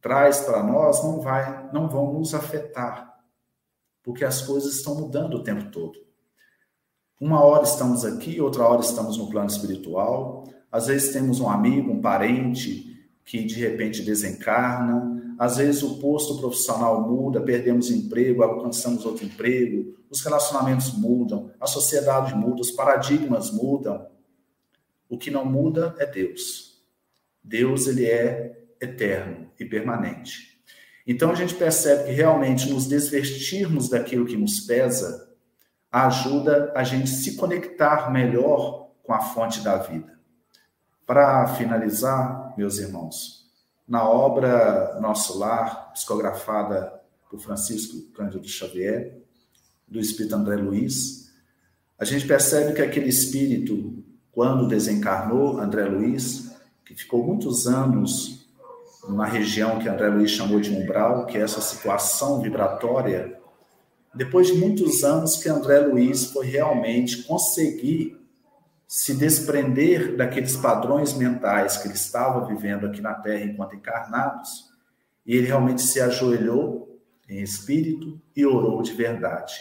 [0.01, 3.15] traz para nós não vai, não vão nos afetar,
[4.01, 5.99] porque as coisas estão mudando o tempo todo.
[7.21, 10.45] Uma hora estamos aqui, outra hora estamos no plano espiritual.
[10.71, 12.96] Às vezes temos um amigo, um parente
[13.27, 15.35] que de repente desencarna.
[15.37, 19.97] Às vezes o posto profissional muda, perdemos emprego, alcançamos outro emprego.
[20.09, 24.07] Os relacionamentos mudam, a sociedade muda, os paradigmas mudam.
[25.09, 26.81] O que não muda é Deus.
[27.43, 30.61] Deus ele é eterno e permanente.
[31.05, 35.27] Então a gente percebe que realmente nos desvestirmos daquilo que nos pesa
[35.91, 40.16] ajuda a gente se conectar melhor com a fonte da vida.
[41.07, 43.49] Para finalizar, meus irmãos,
[43.87, 49.17] na obra Nosso Lar, psicografada por Francisco Cândido Xavier,
[49.87, 51.31] do espírito André Luiz,
[51.97, 56.51] a gente percebe que aquele espírito, quando desencarnou, André Luiz,
[56.85, 58.45] que ficou muitos anos
[59.07, 63.39] numa região que André Luiz chamou de umbral, que é essa situação vibratória,
[64.13, 68.16] depois de muitos anos que André Luiz foi realmente conseguir
[68.87, 74.65] se desprender daqueles padrões mentais que ele estava vivendo aqui na Terra enquanto encarnados,
[75.25, 76.97] e ele realmente se ajoelhou
[77.27, 79.55] em espírito e orou de verdade.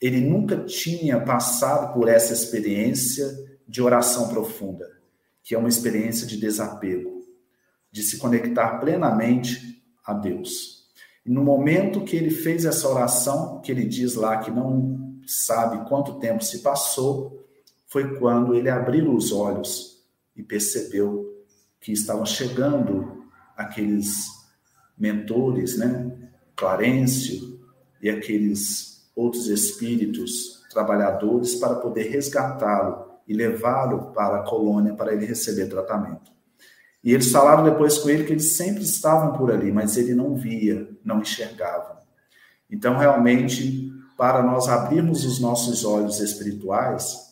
[0.00, 3.32] Ele nunca tinha passado por essa experiência
[3.66, 4.90] de oração profunda,
[5.42, 7.14] que é uma experiência de desapego
[7.94, 10.88] de se conectar plenamente a Deus.
[11.24, 15.88] E no momento que ele fez essa oração, que ele diz lá que não sabe
[15.88, 17.43] quanto tempo se passou,
[17.94, 20.04] foi quando ele abriu os olhos
[20.34, 21.32] e percebeu
[21.80, 23.24] que estavam chegando
[23.56, 24.26] aqueles
[24.98, 26.10] mentores, né?
[26.56, 27.60] Clarencio
[28.02, 35.24] e aqueles outros espíritos trabalhadores para poder resgatá-lo e levá-lo para a colônia para ele
[35.24, 36.32] receber tratamento.
[37.02, 40.34] E eles falaram depois com ele que eles sempre estavam por ali, mas ele não
[40.34, 42.02] via, não enxergava.
[42.68, 47.23] Então, realmente, para nós abrirmos os nossos olhos espirituais,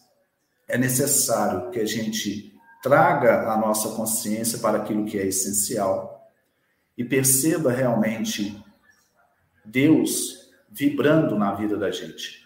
[0.68, 6.30] é necessário que a gente traga a nossa consciência para aquilo que é essencial
[6.96, 8.62] e perceba realmente
[9.64, 12.42] Deus vibrando na vida da gente.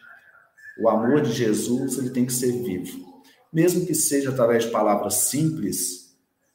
[0.78, 3.22] O amor de Jesus, ele tem que ser vivo.
[3.52, 6.14] Mesmo que seja através de palavras simples,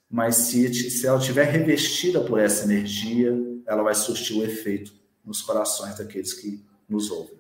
[0.10, 3.34] mas se, se ela estiver revestida por essa energia,
[3.66, 4.94] ela vai surtir o efeito
[5.26, 7.40] nos corações daqueles que nos ouvem.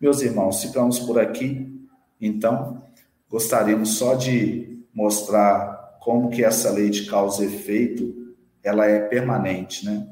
[0.00, 1.88] Meus irmãos, ficamos por aqui,
[2.20, 2.82] então,
[3.34, 9.84] gostaríamos só de mostrar como que essa lei de causa e efeito, ela é permanente,
[9.84, 10.06] né?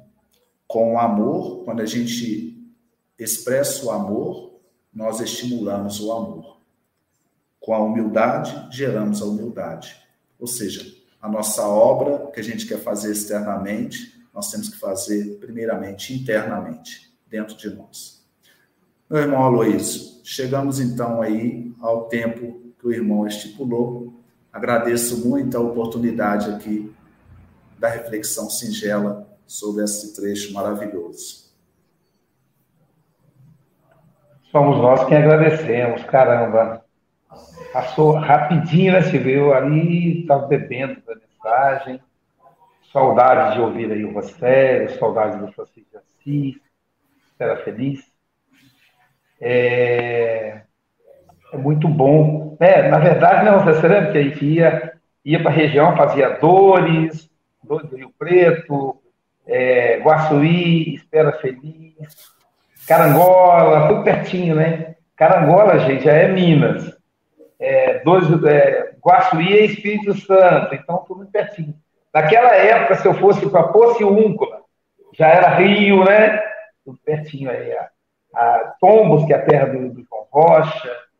[0.66, 2.60] Com o amor, quando a gente
[3.16, 4.58] expressa o amor,
[4.92, 6.58] nós estimulamos o amor.
[7.60, 9.96] Com a humildade, geramos a humildade.
[10.36, 10.84] Ou seja,
[11.20, 17.14] a nossa obra que a gente quer fazer externamente, nós temos que fazer primeiramente internamente,
[17.30, 18.26] dentro de nós.
[19.08, 24.12] Meu irmão Aloysio, chegamos então aí ao tempo que o irmão estipulou.
[24.52, 26.92] Agradeço muito a oportunidade aqui
[27.78, 31.52] da reflexão singela sobre esse trecho maravilhoso.
[34.50, 36.84] Somos nós quem agradecemos, caramba.
[37.72, 39.02] Passou rapidinho, né?
[39.02, 42.02] Se viu ali, estava bebendo da mensagem.
[42.92, 46.60] Saudades de ouvir aí o Rossério, saudades do Francisco de Assis,
[47.38, 48.04] era feliz.
[49.40, 50.62] É,
[51.52, 52.56] é muito bom.
[52.60, 54.92] É, na verdade, né, você lembra que a gente ia,
[55.24, 57.30] ia para a região, fazia Dores,
[57.62, 59.00] Dores do Rio Preto,
[59.46, 61.94] é, Guaçuí, Espera Feliz,
[62.86, 64.96] Carangola, tudo pertinho, né?
[65.16, 67.02] Carangola, gente, já é Minas
[67.62, 71.74] é, dois, é, Guaçuí e Espírito Santo, então tudo pertinho.
[72.12, 74.62] Naquela época, se eu fosse para Pociúncula,
[75.14, 76.42] já era Rio, né?
[76.84, 77.72] Tudo pertinho aí.
[77.72, 77.88] A,
[78.34, 80.90] a Tombos, que é a terra do, do João Rocha.
[80.90, 81.11] É,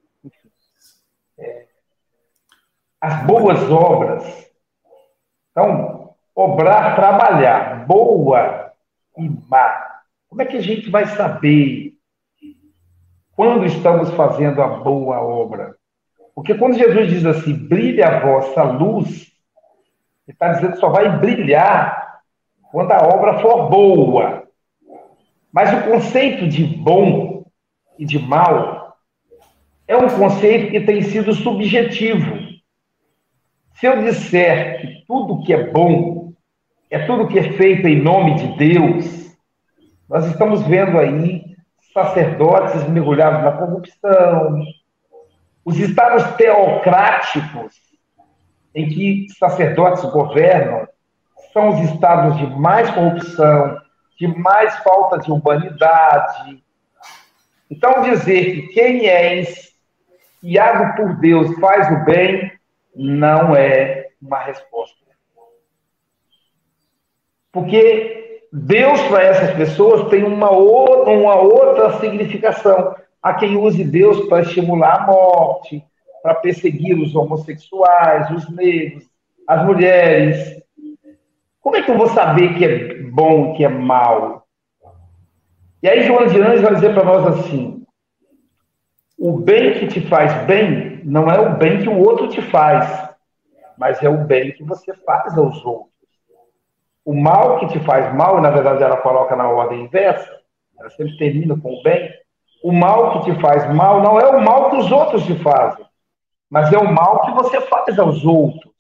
[3.01, 4.51] as boas obras.
[5.51, 8.73] Então, obrar, trabalhar, boa
[9.19, 10.01] e má.
[10.29, 11.95] Como é que a gente vai saber
[13.35, 15.77] quando estamos fazendo a boa obra?
[16.35, 19.33] Porque quando Jesus diz assim, brilhe a vossa luz,
[20.27, 22.23] ele está dizendo que só vai brilhar
[22.71, 24.49] quando a obra for boa.
[25.53, 27.45] Mas o conceito de bom
[27.99, 28.82] e de mal
[29.93, 32.39] é um conceito que tem sido subjetivo.
[33.75, 36.33] Se eu disser que tudo que é bom
[36.91, 39.37] é tudo que é feito em nome de Deus,
[40.09, 41.45] nós estamos vendo aí
[41.93, 44.63] sacerdotes mergulhados na corrupção,
[45.65, 47.75] os estados teocráticos,
[48.75, 50.89] em que sacerdotes governam,
[51.53, 53.79] são os estados de mais corrupção,
[54.19, 56.63] de mais falta de humanidade.
[57.71, 59.72] Então, dizer que quem és
[60.43, 62.53] Iago, por Deus, faz o bem,
[62.95, 65.03] não é uma resposta.
[67.53, 72.95] Porque Deus, para essas pessoas, tem uma outra, uma outra significação.
[73.23, 75.85] Há quem use Deus para estimular a morte,
[76.23, 79.05] para perseguir os homossexuais, os negros,
[79.47, 80.63] as mulheres.
[81.61, 84.47] Como é que eu vou saber que é bom, que é mal?
[85.83, 87.82] E aí João de Anjos vai dizer para nós assim:
[89.25, 93.09] o bem que te faz bem não é o bem que o outro te faz,
[93.79, 95.93] mas é o bem que você faz aos outros.
[97.05, 100.29] O mal que te faz mal, na verdade ela coloca na ordem inversa,
[100.77, 102.13] ela sempre termina com o bem.
[102.65, 105.87] O mal que te faz mal não é o mal que os outros te fazem,
[106.51, 108.73] mas é o mal que você faz aos outros.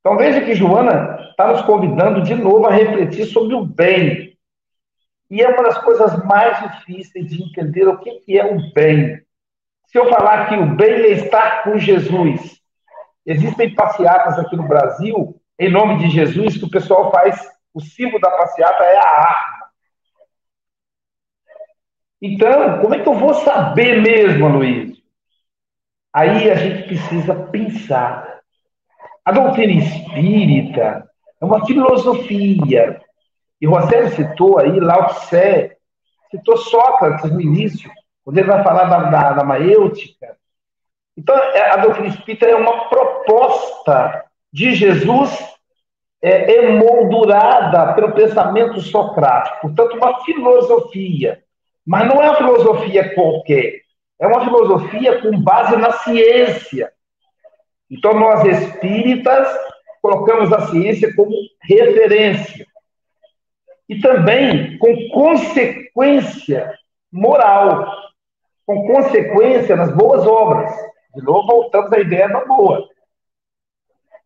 [0.00, 4.34] Então veja que Joana está nos convidando de novo a refletir sobre o bem.
[5.30, 9.25] E é uma das coisas mais difíceis de entender o que é o bem.
[9.86, 12.60] Se eu falar que o bem é estar com Jesus,
[13.24, 17.40] existem passeatas aqui no Brasil, em nome de Jesus, que o pessoal faz,
[17.72, 19.66] o símbolo da passeata é a arma.
[22.20, 24.96] Então, como é que eu vou saber mesmo, Luiz?
[26.12, 28.40] Aí a gente precisa pensar.
[29.24, 31.08] A doutrina espírita
[31.40, 33.00] é uma filosofia.
[33.60, 35.76] E Rosélio citou aí Lao Tse,
[36.30, 37.90] citou Sócrates no início,
[38.26, 40.36] quando ele vai falar da, da, da maêutica.
[41.16, 45.30] Então, é, a doutrina espírita é uma proposta de Jesus
[46.20, 49.60] é, emoldurada pelo pensamento socrático.
[49.60, 51.40] Portanto, uma filosofia.
[51.86, 53.82] Mas não é uma filosofia qualquer.
[54.20, 56.92] É uma filosofia com base na ciência.
[57.88, 59.46] Então, nós espíritas
[60.02, 61.30] colocamos a ciência como
[61.62, 62.66] referência.
[63.88, 66.74] E também com consequência
[67.12, 68.05] moral,
[68.66, 70.74] com consequência nas boas obras.
[71.14, 72.86] De novo, voltamos à ideia da boa.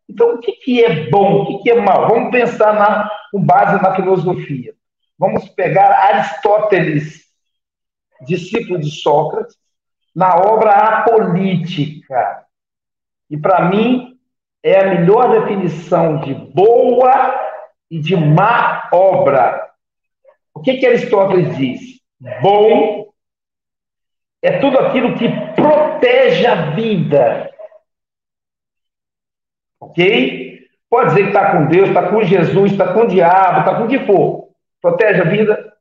[0.08, 2.08] Então, o que, que é bom, o que, que é mal?
[2.08, 4.74] Vamos pensar na, com base na filosofia.
[5.16, 7.26] Vamos pegar Aristóteles,
[8.26, 9.56] discípulo de Sócrates,
[10.16, 12.44] na obra A Política.
[13.28, 14.18] E, para mim,
[14.62, 17.38] é a melhor definição de boa
[17.90, 19.70] e de má obra.
[20.52, 21.80] O que, que Aristóteles diz?
[22.42, 22.99] Bom
[24.42, 27.50] é tudo aquilo que protege a vida
[29.80, 30.68] Ok?
[30.88, 33.84] Pode dizer que está com Deus, está com Jesus, está com o diabo, está com
[33.84, 34.50] o que for.
[34.80, 35.72] Protege a vida.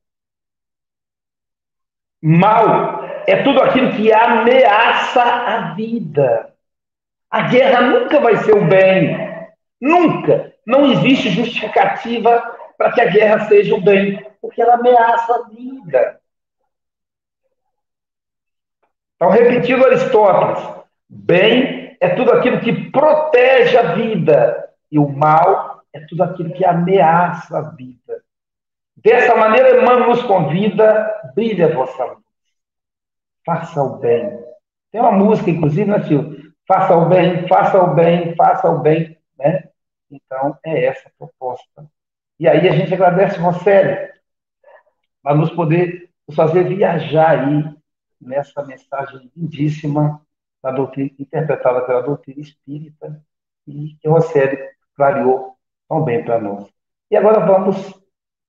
[2.21, 6.53] Mal é tudo aquilo que ameaça a vida.
[7.29, 9.15] A guerra nunca vai ser o bem.
[9.79, 10.53] Nunca.
[10.65, 16.18] Não existe justificativa para que a guerra seja o bem, porque ela ameaça a vida.
[19.19, 20.65] Então, repetindo Aristóteles,
[21.09, 26.63] bem é tudo aquilo que protege a vida, e o mal é tudo aquilo que
[26.63, 28.23] ameaça a vida.
[28.95, 32.23] Dessa maneira, Emmanuel nos convida, brilha a vossa luz.
[33.45, 34.39] Faça o bem.
[34.89, 36.53] Tem uma música, inclusive, né, tio?
[36.65, 39.17] Faça o bem, faça o bem, faça o bem.
[39.37, 39.67] Né?
[40.09, 41.85] Então, é essa a proposta.
[42.39, 44.13] E aí a gente agradece, Rosélio,
[45.21, 47.78] para nos poder nos fazer viajar aí
[48.21, 50.21] nessa mensagem lindíssima
[50.61, 53.21] da doutrina, interpretada pela doutrina espírita
[53.67, 55.55] e que série clareou
[55.87, 56.67] tão bem para nós.
[57.09, 57.89] E agora vamos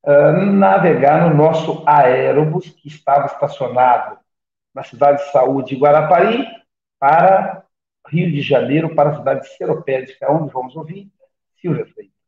[0.04, 4.18] uh, navegar no nosso aérobus, que estava estacionado
[4.74, 6.46] na cidade de saúde de Guarapari,
[6.98, 7.64] para
[8.06, 11.10] Rio de Janeiro, para a cidade de Seropédica, onde vamos ouvir
[11.60, 12.20] Silvia Freitas.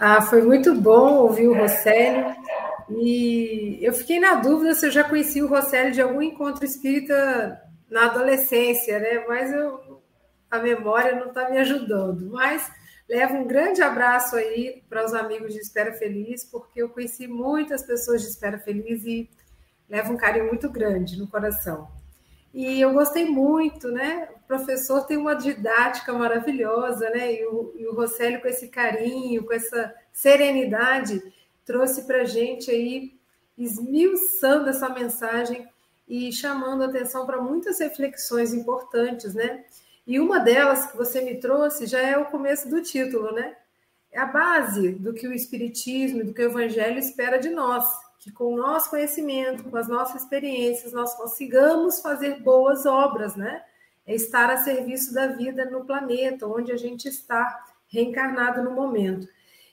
[0.00, 2.26] Ah, foi muito bom ouvir o Rosélio.
[2.90, 7.60] E eu fiquei na dúvida se eu já conhecia o Rosélio de algum encontro espírita
[7.90, 9.24] na adolescência, né?
[9.26, 10.02] Mas eu,
[10.50, 12.30] a memória não está me ajudando.
[12.30, 12.70] Mas
[13.08, 17.82] levo um grande abraço aí para os amigos de Espera Feliz, porque eu conheci muitas
[17.82, 19.28] pessoas de Espera Feliz e
[19.88, 21.88] levo um carinho muito grande no coração.
[22.52, 24.28] E eu gostei muito, né?
[24.34, 27.34] O professor tem uma didática maravilhosa, né?
[27.34, 31.22] E o, e o Rosélio, com esse carinho, com essa serenidade,
[31.68, 33.12] trouxe para a gente aí,
[33.58, 35.68] esmiuçando essa mensagem
[36.08, 39.66] e chamando atenção para muitas reflexões importantes, né?
[40.06, 43.54] E uma delas que você me trouxe já é o começo do título, né?
[44.10, 47.84] É a base do que o Espiritismo, do que o Evangelho espera de nós,
[48.18, 53.62] que com o nosso conhecimento, com as nossas experiências, nós consigamos fazer boas obras, né?
[54.06, 59.28] É estar a serviço da vida no planeta, onde a gente está reencarnado no momento.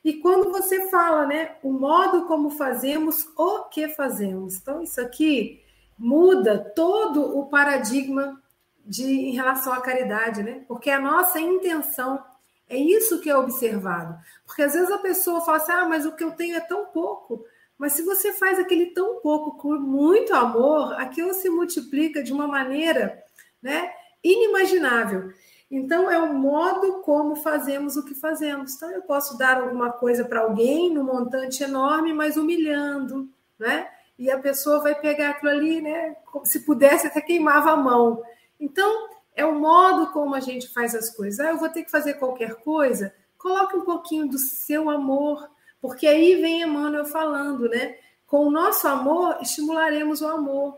[0.06, 4.56] E quando você fala, né, o modo como fazemos o que fazemos.
[4.58, 5.64] Então, isso aqui
[5.98, 8.40] muda todo o paradigma
[8.86, 10.64] de em relação à caridade, né?
[10.68, 12.24] Porque a nossa intenção
[12.70, 14.16] é isso que é observado.
[14.46, 16.86] Porque às vezes a pessoa fala assim: "Ah, mas o que eu tenho é tão
[16.86, 17.44] pouco".
[17.76, 22.48] Mas se você faz aquele tão pouco com muito amor, aquilo se multiplica de uma
[22.48, 23.24] maneira,
[23.60, 23.92] né,
[24.24, 25.34] inimaginável.
[25.70, 28.76] Então, é o modo como fazemos o que fazemos.
[28.76, 33.88] Então, eu posso dar alguma coisa para alguém num montante enorme, mas humilhando, né?
[34.18, 36.16] E a pessoa vai pegar aquilo ali, né?
[36.26, 38.22] Como se pudesse até queimava a mão.
[38.60, 41.40] Então, é o modo como a gente faz as coisas.
[41.40, 43.14] Ah, eu vou ter que fazer qualquer coisa.
[43.38, 45.50] Coloque um pouquinho do seu amor,
[45.82, 47.98] porque aí vem Emmanuel falando, né?
[48.26, 50.78] Com o nosso amor, estimularemos o amor.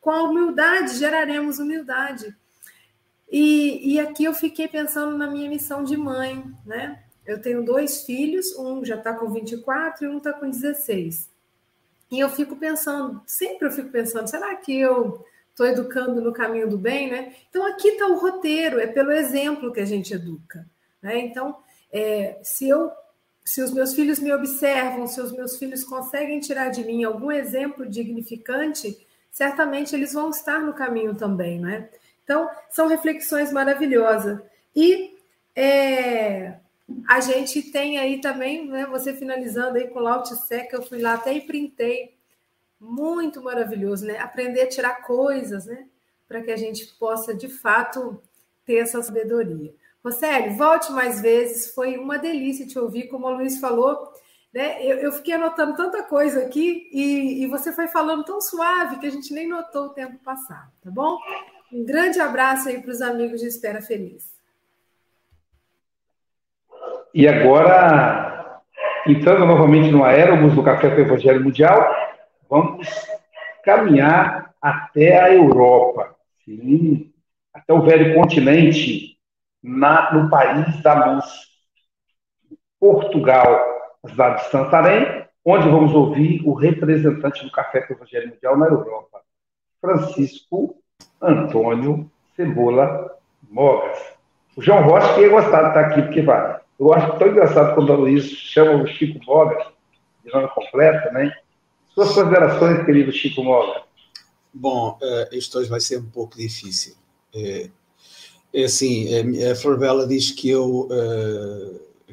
[0.00, 2.36] Com a humildade, geraremos humildade.
[3.32, 7.02] E, e aqui eu fiquei pensando na minha missão de mãe, né?
[7.24, 11.30] Eu tenho dois filhos, um já está com 24 e um está com 16.
[12.10, 16.68] E eu fico pensando, sempre eu fico pensando, será que eu estou educando no caminho
[16.68, 17.34] do bem, né?
[17.48, 20.68] Então aqui está o roteiro, é pelo exemplo que a gente educa,
[21.00, 21.18] né?
[21.20, 21.56] Então,
[21.90, 22.90] é, se eu,
[23.42, 27.32] se os meus filhos me observam, se os meus filhos conseguem tirar de mim algum
[27.32, 31.88] exemplo dignificante, certamente eles vão estar no caminho também, né?
[32.32, 34.40] Então, são reflexões maravilhosas.
[34.74, 35.18] E
[35.54, 36.54] é,
[37.06, 40.98] a gente tem aí também, né, você finalizando aí com o Laut Seca, eu fui
[40.98, 42.16] lá até e printei.
[42.80, 44.18] Muito maravilhoso, né?
[44.18, 45.86] Aprender a tirar coisas, né?
[46.26, 48.20] Para que a gente possa, de fato,
[48.64, 49.72] ter essa sabedoria.
[50.02, 54.10] Rosélio, volte mais vezes, foi uma delícia te ouvir, como o Luiz falou.
[54.52, 54.84] Né?
[54.84, 59.06] Eu, eu fiquei anotando tanta coisa aqui e, e você foi falando tão suave que
[59.06, 61.18] a gente nem notou o tempo passar, tá bom?
[61.72, 64.30] Um grande abraço aí para os amigos de Espera Feliz.
[67.14, 68.60] E agora,
[69.06, 71.82] entrando novamente no Aérobus do Café com o Evangelho Mundial,
[72.48, 72.88] vamos
[73.64, 76.14] caminhar até a Europa,
[76.44, 77.10] sim,
[77.54, 79.18] até o velho continente,
[79.62, 81.24] na, no país da luz.
[82.78, 83.64] Portugal,
[84.06, 88.66] cidade de Santarém, onde vamos ouvir o representante do Café com o Evangelho Mundial na
[88.66, 89.22] Europa,
[89.80, 90.81] Francisco
[91.22, 93.16] Antônio Cebola
[93.48, 93.98] Mogas.
[94.56, 96.60] O João Rocha que ia gostar de estar aqui, porque vai.
[96.78, 99.64] Eu acho tão engraçado quando a Luiz chama o Chico Mogas,
[100.24, 101.32] de nome completo, né?
[101.94, 103.82] Suas considerações, querido Chico Mogas.
[104.52, 104.98] Bom,
[105.30, 106.94] isto hoje vai ser um pouco difícil.
[107.34, 107.70] É,
[108.52, 109.08] é assim,
[109.44, 110.88] a Flor Bela diz que eu,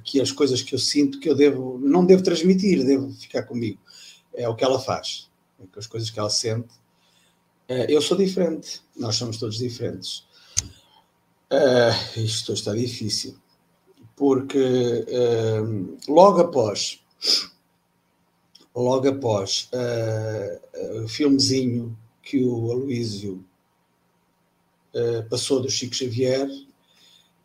[0.03, 3.79] que as coisas que eu sinto que eu devo, não devo transmitir, devo ficar comigo.
[4.33, 5.29] É o que ela faz,
[5.59, 6.78] é as coisas que ela sente
[7.87, 10.27] eu sou diferente, nós somos todos diferentes.
[11.51, 13.35] Uh, isto está difícil,
[14.15, 16.99] porque uh, logo após,
[18.75, 19.69] logo após
[21.03, 23.43] o filmezinho que o Aloísio
[25.29, 26.47] passou do Chico Xavier,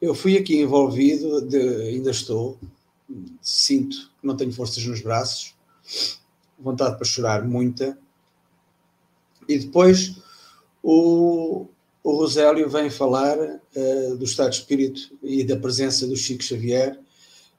[0.00, 1.58] eu fui aqui envolvido, de,
[1.88, 2.58] ainda estou,
[3.40, 5.54] sinto que não tenho forças nos braços,
[6.58, 7.98] vontade para chorar muita,
[9.48, 10.16] e depois
[10.82, 11.66] o,
[12.02, 16.98] o Rosélio vem falar uh, do estado de espírito e da presença do Chico Xavier,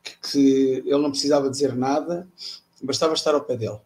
[0.03, 2.27] que, que, ele não precisava dizer nada,
[2.81, 3.79] bastava estar ao pé dele.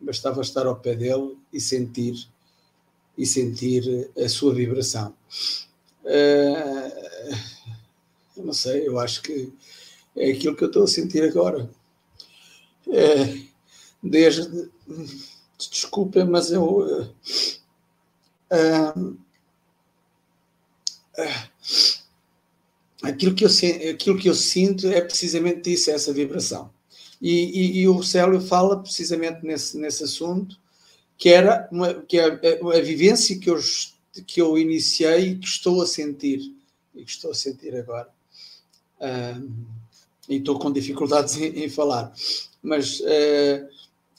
[0.00, 2.28] Bastava estar ao pé dele e sentir
[3.16, 5.14] e sentir a sua vibração.
[6.04, 7.34] Uh,
[8.36, 9.52] eu não sei, eu acho que
[10.16, 11.68] é aquilo que eu estou a sentir agora.
[12.88, 13.40] É,
[14.02, 14.70] desde
[15.70, 17.10] desculpem, mas eu.
[18.52, 19.16] Uh,
[21.18, 21.54] uh,
[23.02, 23.50] aquilo, que eu,
[23.92, 26.70] aquilo que eu sinto é precisamente isso, é essa vibração.
[27.20, 30.58] E, e, e o Célio fala precisamente nesse, nesse assunto,
[31.16, 33.58] que era uma, que é a, a, vivência que eu,
[34.26, 36.40] que eu iniciei e que estou a sentir,
[36.94, 38.08] e que estou a sentir agora.
[39.00, 39.74] Uh,
[40.28, 42.12] e estou com dificuldades em, em falar.
[42.62, 43.00] Mas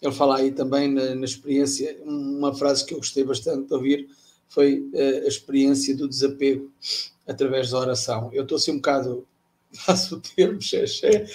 [0.02, 4.10] ele fala aí também na, na, experiência, uma frase que eu gostei bastante de ouvir
[4.48, 6.72] foi uh, a experiência do desapego
[7.28, 8.30] através da oração.
[8.32, 9.28] Eu estou assim um bocado,
[9.74, 11.26] faço o termo xexé,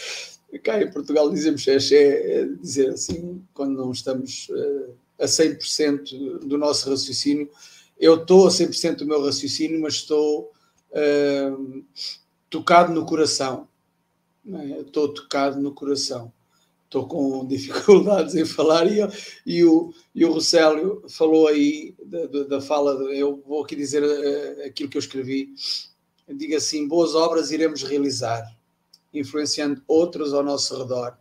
[0.62, 6.58] cá em Portugal dizemos xexé, é dizer assim, quando não estamos uh, a 100% do
[6.58, 7.50] nosso raciocínio.
[7.98, 10.50] Eu estou a 100% do meu raciocínio, mas estou
[10.92, 11.84] uh,
[12.48, 13.68] tocado no coração.
[14.48, 14.80] É?
[14.80, 16.32] Estou tocado no coração
[16.90, 18.98] estou com dificuldades em falar e,
[19.46, 24.66] e, o, e o Rocélio falou aí da, da fala, eu vou aqui dizer uh,
[24.66, 25.54] aquilo que eu escrevi,
[26.28, 28.44] diga assim, boas obras iremos realizar,
[29.14, 31.16] influenciando outros ao nosso redor.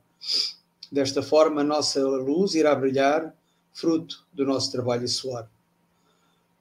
[0.91, 3.35] Desta forma, a nossa luz irá brilhar,
[3.71, 5.47] fruto do nosso trabalho e suor.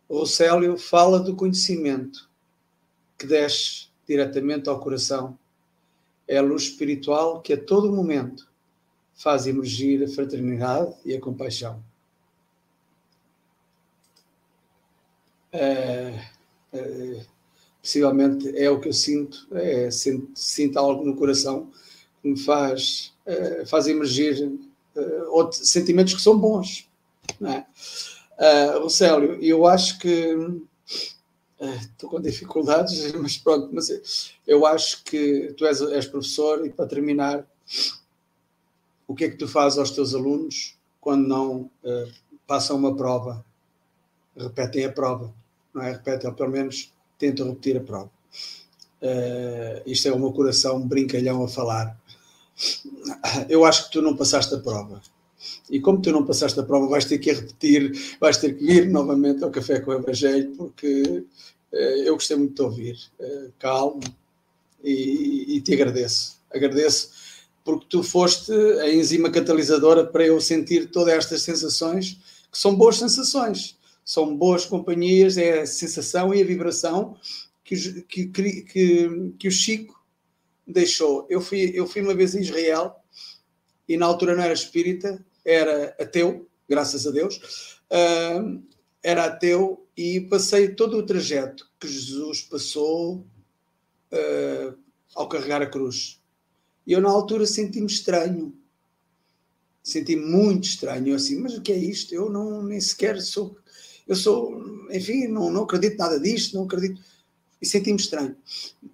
[0.06, 2.28] O Rocélio fala do conhecimento
[3.16, 5.38] que desce diretamente ao coração.
[6.26, 8.47] É a luz espiritual que a todo momento
[9.18, 11.82] faz emergir a fraternidade e a compaixão.
[15.52, 16.24] É,
[16.72, 17.26] é,
[17.82, 21.70] possivelmente é o que eu sinto, é, sinto, sinto algo no coração
[22.22, 24.58] que me faz, é, faz emergir
[25.30, 26.88] outros sentimentos que são bons.
[27.38, 27.66] Não é?
[28.38, 30.36] Uh, Rocélio, eu acho que
[31.58, 36.70] estou uh, com dificuldades, mas pronto, mas eu acho que tu és, és professor e
[36.70, 37.44] para terminar,
[39.08, 42.12] o que é que tu fazes aos teus alunos quando não uh,
[42.46, 43.44] passam uma prova?
[44.36, 45.34] Repetem a prova,
[45.74, 45.92] não é?
[45.92, 48.10] Repetem, ou pelo menos tentam repetir a prova.
[49.02, 51.98] Uh, isto é meu coração brincalhão a falar.
[53.48, 55.00] Eu acho que tu não passaste a prova.
[55.70, 58.88] E como tu não passaste a prova, vais ter que repetir, vais ter que vir
[58.88, 61.24] novamente ao Café com o Evangelho, porque
[61.72, 62.98] uh, eu gostei muito de ouvir.
[63.18, 64.00] Uh, calmo
[64.84, 66.38] e, e, te agradeço.
[66.52, 67.10] Agradeço
[67.68, 68.50] porque tu foste
[68.80, 72.18] a enzima catalisadora para eu sentir todas estas sensações,
[72.50, 77.14] que são boas sensações, são boas companhias, é a sensação e a vibração
[77.62, 80.02] que, que, que, que o Chico
[80.66, 81.26] deixou.
[81.28, 82.96] Eu fui, eu fui uma vez a Israel
[83.86, 87.36] e na altura não era espírita, era ateu, graças a Deus,
[87.92, 88.62] uh,
[89.02, 93.26] era ateu e passei todo o trajeto que Jesus passou
[94.10, 94.74] uh,
[95.14, 96.17] ao carregar a cruz.
[96.88, 98.56] E eu, na altura, senti-me estranho.
[99.82, 101.08] Senti-me muito estranho.
[101.08, 102.14] Eu assim, mas o que é isto?
[102.14, 103.58] Eu não nem sequer sou.
[104.06, 106.98] Eu sou, enfim, não, não acredito nada disto, não acredito.
[107.60, 108.34] E senti-me estranho.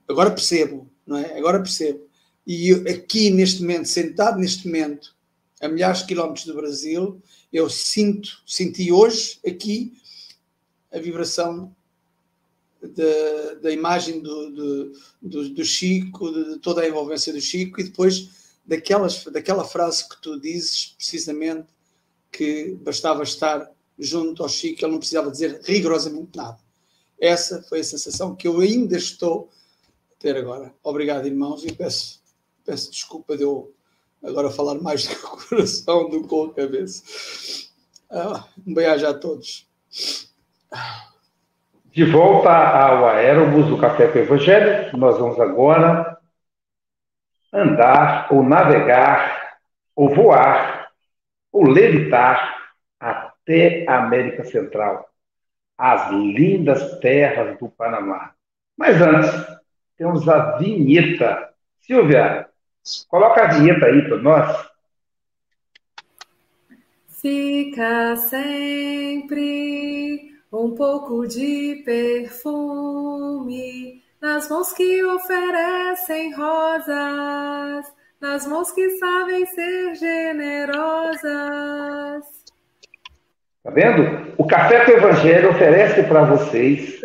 [0.09, 1.39] Agora percebo, não é?
[1.39, 2.05] Agora percebo.
[2.45, 5.15] E eu, aqui, neste momento, sentado neste momento,
[5.61, 7.23] a milhares de quilómetros do Brasil,
[7.53, 9.93] eu sinto, senti hoje aqui
[10.93, 11.73] a vibração
[13.61, 18.31] da, imagem do, do, do, do Chico, de toda a envolvência do Chico e depois
[18.65, 21.67] daquelas, daquela frase que tu dizes precisamente
[22.31, 26.59] que bastava estar junto ao Chico, ele não precisava dizer rigorosamente nada.
[27.19, 29.51] Essa foi a sensação que eu ainda estou
[30.13, 30.75] a ter agora.
[30.83, 32.21] Obrigado, irmãos, e peço,
[32.65, 33.73] peço desculpa de eu
[34.23, 37.03] agora falar mais com o coração do que com a cabeça.
[38.11, 39.67] Ah, um beijo a todos.
[41.95, 46.19] De volta ao Aérobus do Café com o Evangelho, nós vamos agora
[47.53, 49.61] andar, ou navegar,
[49.95, 50.91] ou voar,
[51.53, 55.09] ou levitar até a América Central,
[55.79, 58.33] as lindas terras do Panamá.
[58.77, 59.31] Mas antes,
[59.97, 61.55] temos a vinheta.
[61.81, 62.49] Silvia,
[63.09, 64.69] Coloca a vinheta aí para nós.
[67.09, 73.35] Fica sempre um pouco de perfume
[74.21, 81.25] nas mãos que oferecem rosas, nas mãos que sabem ser generosas.
[83.63, 84.33] Tá vendo?
[84.39, 87.01] O Café com o Evangelho oferece para vocês,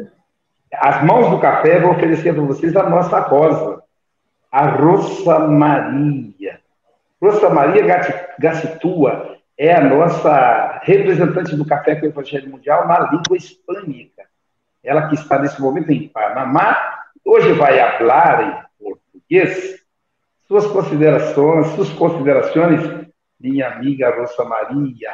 [0.72, 3.82] as mãos do café vão oferecer para vocês a nossa rosa
[4.52, 6.60] a Rosa Maria.
[7.22, 7.84] Rosa Maria
[8.40, 14.24] Gacitua é a nossa representante do Café com o Evangelho Mundial na língua hispânica.
[14.82, 16.78] Ela que está nesse momento em Panamá,
[17.26, 19.84] hoje vai falar em português.
[20.48, 23.06] Suas considerações, suas considerações,
[23.38, 25.12] minha amiga Rosa Maria.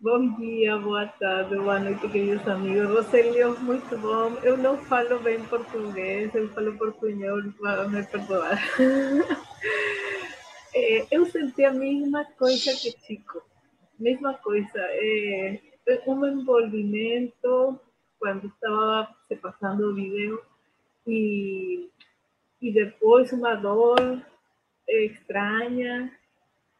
[0.00, 2.90] Bom dia, boa tarde, boa noite, queridos amigos.
[2.90, 4.36] Roselio, muito bom.
[4.42, 8.58] Eu não falo bem português, eu falo portunhol, me perdoar.
[10.74, 13.42] é, eu senti a mesma coisa que Chico,
[13.98, 14.78] mesma coisa.
[14.78, 15.60] É,
[16.06, 17.78] um envolvimento
[18.18, 20.42] quando estava se passando o vídeo
[21.06, 21.90] e,
[22.60, 24.22] e depois uma dor
[24.88, 26.10] estranha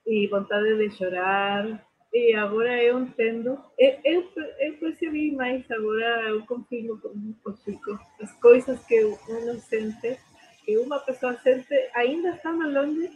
[0.06, 1.86] e vontade de chorar.
[2.12, 4.30] E agora eu entendo, eu, eu,
[4.60, 10.16] eu percebi mais, agora eu confirmo com o Chico, as coisas que uno sente,
[10.64, 13.10] que uma pessoa sente, ainda estamos longe,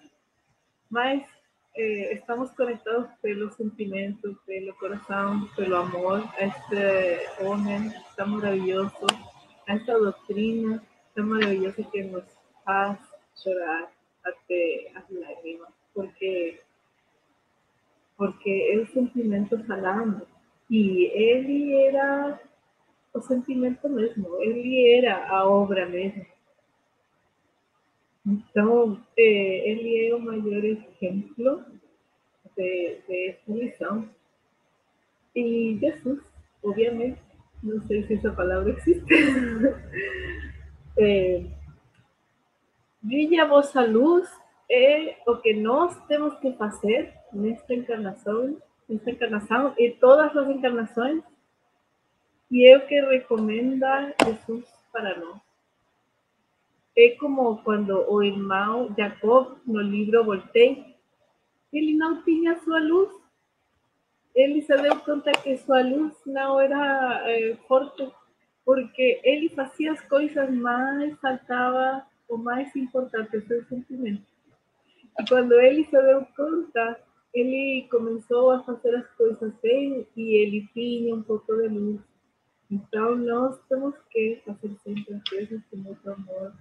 [0.90, 1.22] mas
[1.76, 9.06] eh, estamos conectados pelo sentimento, pelo coração, pelo amor a este homem tão maravilhoso,
[9.66, 10.82] a esta doutrina
[11.14, 12.24] tão maravilhosa que nos
[12.64, 12.98] faz
[13.42, 13.90] chorar
[14.24, 16.60] até as lágrimas, porque
[18.18, 20.26] porque o sentimento falando.
[20.68, 22.38] E ele era
[23.14, 26.26] o sentimento mesmo, ele era a obra mesmo.
[28.28, 31.64] Então, eh, ele é o maior exemplo
[32.54, 34.08] de, de essa lição.
[35.34, 36.20] E Jesus,
[36.62, 37.18] obviamente,
[37.62, 39.02] não sei se essa palavra existe.
[40.98, 41.42] é,
[43.00, 44.28] brilha a luz
[44.70, 51.22] é o que nós temos que fazer nesta encarnação, nesta encarnação e todas as encarnações,
[52.50, 55.47] e é o que recomenda Jesus para nós.
[57.00, 60.96] É como quando o irmão Jacob, no livro Voltei,
[61.72, 63.14] ele não tinha sua luz.
[64.34, 68.10] Ele se deu conta que sua luz não era é, forte,
[68.64, 74.26] porque ele fazia as coisas mais, faltava o mais importante, o seu sentimento.
[75.20, 77.00] E quando ele se deu conta,
[77.32, 82.00] ele começou a fazer as coisas bem e ele tinha um pouco de luz.
[82.68, 86.52] Então, nós temos que fazer sempre as coisas com amor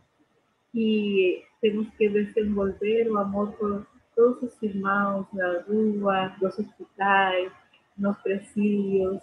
[0.74, 7.52] e temos que desenvolver o amor por todos os irmãos na rua, nos hospitais,
[7.98, 9.22] nos presídios,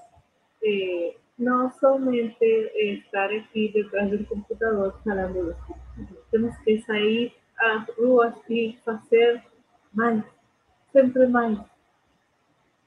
[0.64, 2.45] eh, não somente
[2.76, 5.55] estar aqui detrás do computador falando
[5.97, 6.20] disso.
[6.30, 9.42] Temos que sair às ruas e fazer
[9.92, 10.24] mais,
[10.92, 11.59] sempre mais,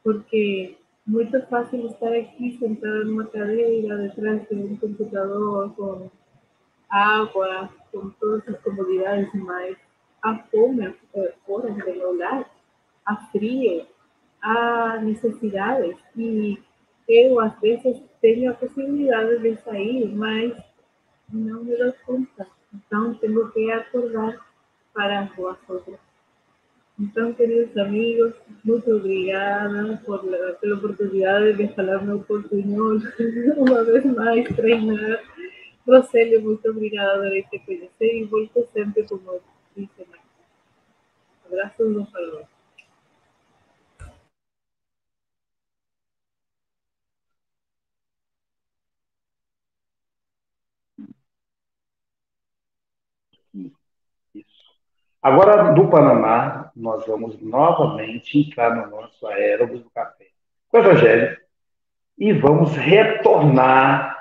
[0.03, 6.10] porque muito fácil estar aqui sentado numa cadeira, detrás de um computador, com
[6.89, 7.70] água,
[8.20, 9.78] todas as comodidades, mas
[10.24, 10.95] a fome
[11.45, 12.50] fora meu lar,
[13.06, 13.86] a frio,
[14.41, 15.98] a necessidades.
[16.16, 16.58] E
[17.08, 20.54] eu, às vezes, tenho a possibilidade de sair, mas
[21.32, 22.48] não me dou conta.
[22.74, 24.45] Então, tenho que acordar
[24.93, 26.00] para as outras.
[27.00, 28.34] Então, queridos amigos,
[28.66, 32.98] muito obrigada por la, pela oportunidade de falar meu portunhol
[33.58, 35.22] uma vez mais, treinar.
[35.88, 39.39] Rosélio, muito obrigada, adorei te conhecer e volto sempre como
[39.75, 40.05] disse.
[41.45, 42.57] Abraços um para o outro.
[55.21, 60.27] Agora, do Panamá, nós vamos novamente entrar no nosso aérobus do café
[60.69, 61.38] com o Evangelho
[62.17, 64.16] e vamos retornar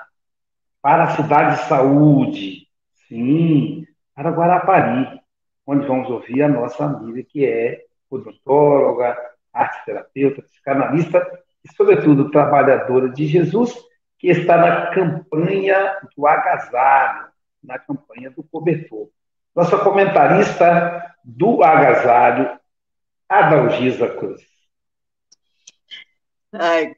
[0.81, 2.67] para a cidade de saúde,
[3.07, 5.19] sim, para Guarapari,
[5.65, 9.17] onde vamos ouvir a nossa amiga que é odontóloga,
[9.53, 11.25] arte terapeuta, psicanalista
[11.63, 13.75] e, sobretudo, trabalhadora de Jesus,
[14.17, 17.27] que está na campanha do agasalho,
[17.63, 19.09] na campanha do cobertor
[19.57, 22.59] nossa comentarista do agasalho,
[23.27, 24.39] Adalgisa Cruz.
[26.53, 26.95] Ai,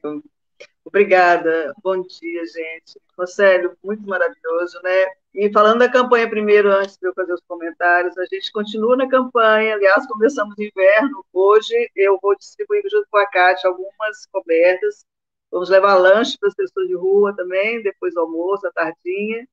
[0.84, 1.74] obrigada.
[1.82, 3.00] Bom dia, gente.
[3.18, 5.06] Rosélio, muito maravilhoso, né?
[5.34, 9.08] E falando da campanha primeiro, antes de eu fazer os comentários, a gente continua na
[9.08, 9.74] campanha.
[9.74, 11.24] Aliás, começamos o inverno.
[11.32, 15.04] Hoje eu vou distribuir junto com a Cátia algumas cobertas.
[15.50, 19.46] Vamos levar lanche para as pessoas de rua também, depois almoço, à tardinha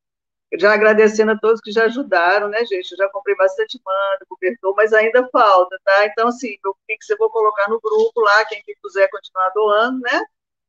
[0.55, 2.91] já agradecendo a todos que já ajudaram, né, gente?
[2.91, 6.05] Eu já comprei bastante manda, cobertor, mas ainda falta, tá?
[6.05, 10.21] Então, assim, meu Pix eu vou colocar no grupo lá, quem quiser continuar doando, né?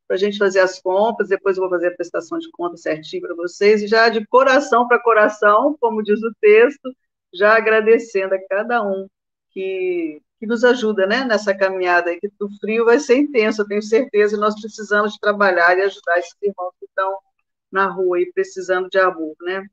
[0.09, 3.23] Para a gente fazer as compras, depois eu vou fazer a prestação de conta certinho
[3.23, 6.93] para vocês, e já de coração para coração, como diz o texto,
[7.33, 9.07] já agradecendo a cada um
[9.51, 13.83] que, que nos ajuda, né, nessa caminhada que o frio vai ser intenso, eu tenho
[13.83, 17.19] certeza, e nós precisamos de trabalhar e ajudar esses irmãos que estão
[17.71, 19.69] na rua e precisando de amor, né?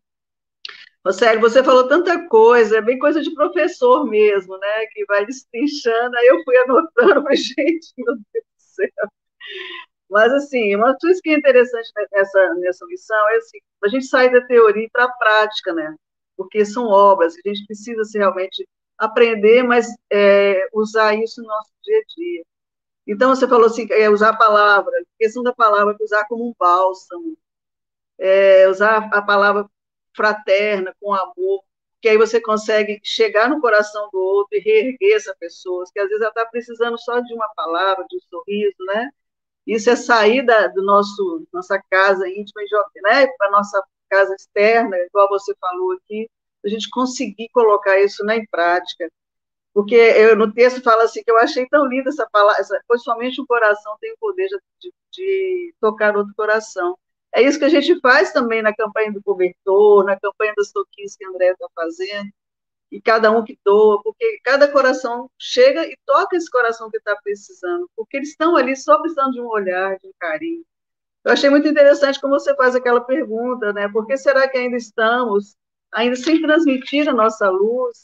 [1.06, 4.86] Rosélio, você falou tanta coisa, é bem coisa de professor mesmo, né?
[4.92, 9.10] Que vai destrinchando, aí eu fui anotando, mas, gente, meu Deus do céu.
[10.16, 14.32] Mas, assim, uma coisa que é interessante nessa, nessa lição é assim, a gente sair
[14.32, 15.94] da teoria para a prática, né?
[16.38, 18.66] Porque são obras, a gente precisa assim, realmente
[18.98, 22.46] aprender, mas é, usar isso no nosso dia a dia.
[23.06, 26.54] Então, você falou assim, é, usar a palavra, a questão da palavra, usar como um
[26.58, 27.38] bálsamo,
[28.18, 29.70] é, usar a palavra
[30.16, 31.62] fraterna, com amor,
[32.02, 36.08] que aí você consegue chegar no coração do outro e reerguer essa pessoa, que às
[36.08, 39.10] vezes ela está precisando só de uma palavra, de um sorriso, né?
[39.66, 42.62] Isso é sair da do nosso nossa casa íntima,
[43.04, 46.30] né, para nossa casa externa, igual você falou aqui,
[46.64, 49.10] a gente conseguir colocar isso né, em prática.
[49.74, 53.46] Porque eu, no texto fala assim que eu achei tão linda essa palavra, principalmente o
[53.46, 54.48] coração tem o poder
[54.80, 56.98] de, de tocar outro coração.
[57.34, 61.18] É isso que a gente faz também na campanha do cobertor, na campanha das toquinhas
[61.18, 62.30] que a André está fazendo,
[62.92, 67.16] e cada um que doa, porque cada coração chega e toca esse coração que está
[67.16, 70.64] precisando, porque eles estão ali só precisando de um olhar, de um carinho.
[71.24, 73.90] Eu achei muito interessante como você faz aquela pergunta, né?
[73.90, 75.56] Por que será que ainda estamos,
[75.92, 78.04] ainda sem transmitir a nossa luz?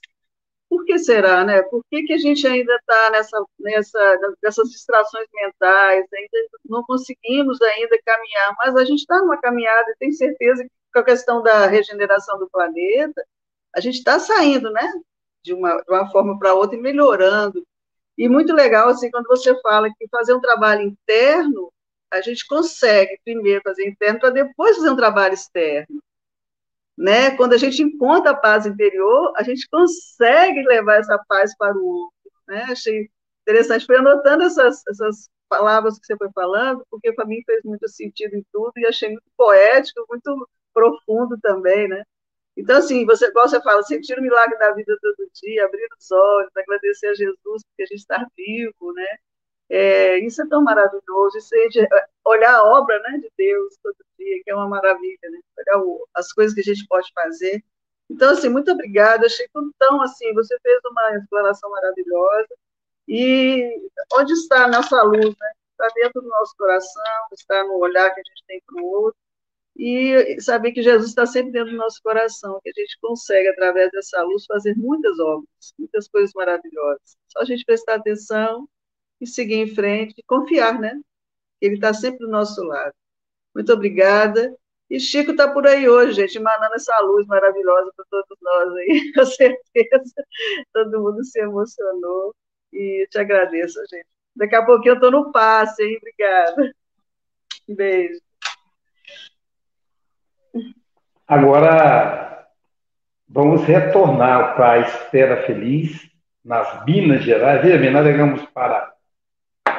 [0.71, 1.61] por que será, né?
[1.63, 7.61] Por que, que a gente ainda está nessa, nessa, nessas distrações mentais, ainda não conseguimos
[7.61, 11.43] ainda caminhar, mas a gente está numa caminhada e tenho certeza que com a questão
[11.43, 13.21] da regeneração do planeta,
[13.75, 14.91] a gente está saindo, né?
[15.43, 17.65] De uma, de uma forma para outra e melhorando.
[18.17, 21.71] E muito legal, assim, quando você fala que fazer um trabalho interno,
[22.11, 26.01] a gente consegue primeiro fazer interno para depois fazer um trabalho externo
[27.01, 27.35] né?
[27.35, 31.83] Quando a gente encontra a paz interior, a gente consegue levar essa paz para o
[31.85, 32.63] outro, né?
[32.69, 33.09] Achei
[33.41, 37.87] interessante, foi anotando essas, essas palavras que você foi falando, porque para mim fez muito
[37.89, 42.03] sentido em tudo e achei muito poético, muito profundo também, né?
[42.57, 46.11] Então, assim, você, igual você fala, sentir o milagre da vida todo dia, abrir os
[46.11, 49.17] olhos, agradecer a Jesus porque a gente está vivo, né?
[49.69, 51.87] É, isso é tão maravilhoso, isso é de
[52.25, 55.39] olhar a obra né, de Deus todo dia, que é uma maravilha, né?
[55.57, 57.63] olhar o, as coisas que a gente pode fazer.
[58.09, 59.47] Então, assim, muito obrigada, achei
[59.79, 62.53] tão, assim, você fez uma exploração maravilhosa,
[63.07, 65.51] e onde está a nossa luz, né?
[65.71, 69.19] Está dentro do nosso coração, está no olhar que a gente tem para o outro,
[69.75, 73.91] e saber que Jesus está sempre dentro do nosso coração, que a gente consegue, através
[73.91, 77.17] dessa luz, fazer muitas obras, muitas coisas maravilhosas.
[77.29, 78.67] Só a gente prestar atenção
[79.19, 80.99] e seguir em frente e confiar, né?
[81.61, 82.93] Ele está sempre do nosso lado.
[83.55, 84.55] Muito obrigada.
[84.89, 89.13] E Chico está por aí hoje, gente, emanando essa luz maravilhosa para todos nós aí,
[89.15, 90.25] com certeza.
[90.73, 92.35] Todo mundo se emocionou.
[92.73, 94.07] E te agradeço, gente.
[94.35, 95.97] Daqui a pouquinho eu estou no passe, hein?
[95.97, 96.75] Obrigada.
[97.67, 98.30] Beijo.
[101.31, 102.43] Agora,
[103.29, 105.97] vamos retornar para a Esfera Feliz,
[106.43, 107.61] nas Minas Gerais.
[107.61, 108.91] Veja bem, navegamos para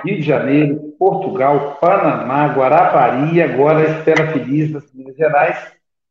[0.02, 5.58] Rio de Janeiro, Portugal, Panamá, Guarapari e agora Estela Feliz das Minas Gerais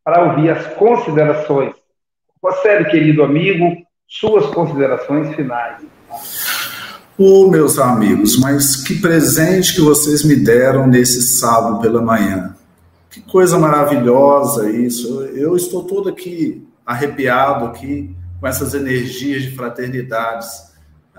[0.03, 1.73] para ouvir as considerações.
[2.39, 3.77] Rosélio, querido amigo,
[4.07, 5.77] suas considerações finais.
[7.17, 12.55] Ô, oh, meus amigos, mas que presente que vocês me deram nesse sábado pela manhã.
[13.11, 15.23] Que coisa maravilhosa isso.
[15.25, 20.71] Eu estou todo aqui arrepiado aqui com essas energias de fraternidades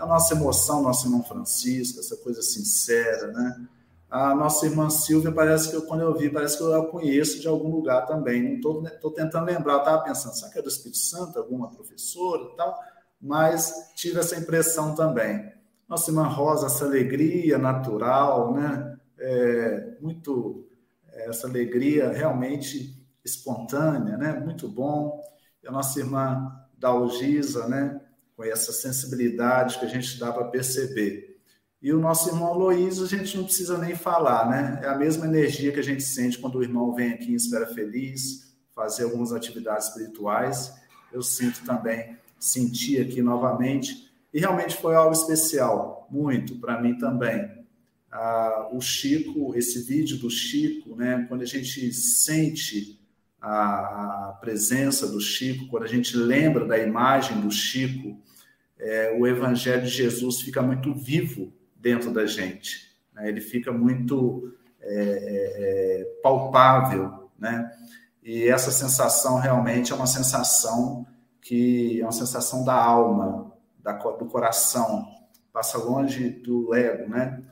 [0.03, 3.69] a nossa emoção, nosso irmão Francisco, essa coisa sincera, né?
[4.11, 7.41] A nossa irmã Silvia, parece que eu, quando eu vi, parece que eu a conheço
[7.41, 8.55] de algum lugar também.
[8.55, 12.79] Estou tentando lembrar, estava pensando, será que é do Espírito Santo, alguma professora e tal?
[13.21, 15.51] Mas tive essa impressão também.
[15.89, 18.99] Nossa irmã Rosa, essa alegria natural, né?
[19.19, 20.62] É, muito, é,
[21.29, 24.33] essa alegria realmente espontânea, né?
[24.41, 25.23] Muito bom.
[25.63, 28.01] E a nossa irmã Dalgisa, né?
[28.37, 31.39] com essa sensibilidade que a gente dá para perceber.
[31.81, 34.81] E o nosso irmão Luiz, a gente não precisa nem falar, né?
[34.83, 37.67] É a mesma energia que a gente sente quando o irmão vem aqui em Esfera
[37.67, 40.73] Feliz, fazer algumas atividades espirituais.
[41.13, 44.11] Eu sinto também, senti aqui novamente.
[44.33, 47.62] E realmente foi algo especial, muito, para mim também.
[48.13, 51.25] Ah, o Chico, esse vídeo do Chico, né?
[51.29, 53.01] Quando a gente sente
[53.41, 58.21] a presença do Chico, quando a gente lembra da imagem do Chico,
[58.79, 62.95] é, o Evangelho de Jesus fica muito vivo dentro da gente.
[63.15, 63.29] Né?
[63.29, 67.73] Ele fica muito é, é, é, palpável, né?
[68.23, 71.07] E essa sensação realmente é uma sensação
[71.41, 73.53] que é uma sensação da alma,
[73.83, 75.09] da, do coração,
[75.53, 77.43] passa longe do ego, né?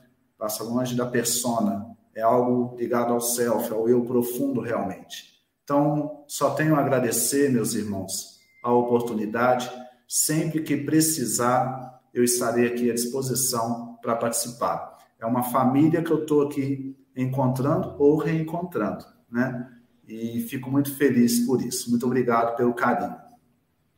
[0.41, 1.95] Passa longe da persona.
[2.15, 5.39] É algo ligado ao self, ao eu profundo realmente.
[5.63, 9.71] Então, só tenho a agradecer, meus irmãos, a oportunidade.
[10.07, 14.97] Sempre que precisar, eu estarei aqui à disposição para participar.
[15.19, 19.69] É uma família que eu estou aqui encontrando ou reencontrando, né?
[20.07, 21.91] E fico muito feliz por isso.
[21.91, 23.15] Muito obrigado pelo carinho.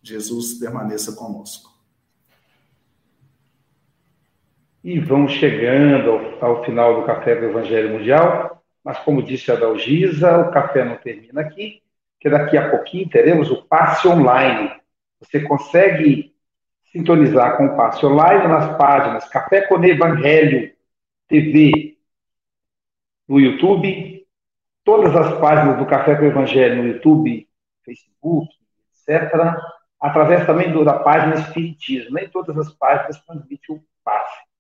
[0.02, 1.72] Jesus permaneça conosco.
[4.84, 8.62] E vamos chegando ao, ao final do Café do Evangelho Mundial.
[8.84, 11.82] Mas, como disse a Dalgisa, o café não termina aqui,
[12.20, 14.70] que daqui a pouquinho teremos o passe online.
[15.22, 16.36] Você consegue
[16.92, 20.74] sintonizar com o passe online nas páginas Café com Evangelho
[21.30, 21.98] TV
[23.26, 24.28] no YouTube,
[24.84, 27.48] todas as páginas do Café com Evangelho no YouTube,
[27.86, 28.54] Facebook,
[29.08, 29.34] etc.,
[29.98, 32.16] através também da página Espiritismo.
[32.16, 34.53] Nem todas as páginas transmitem o passe.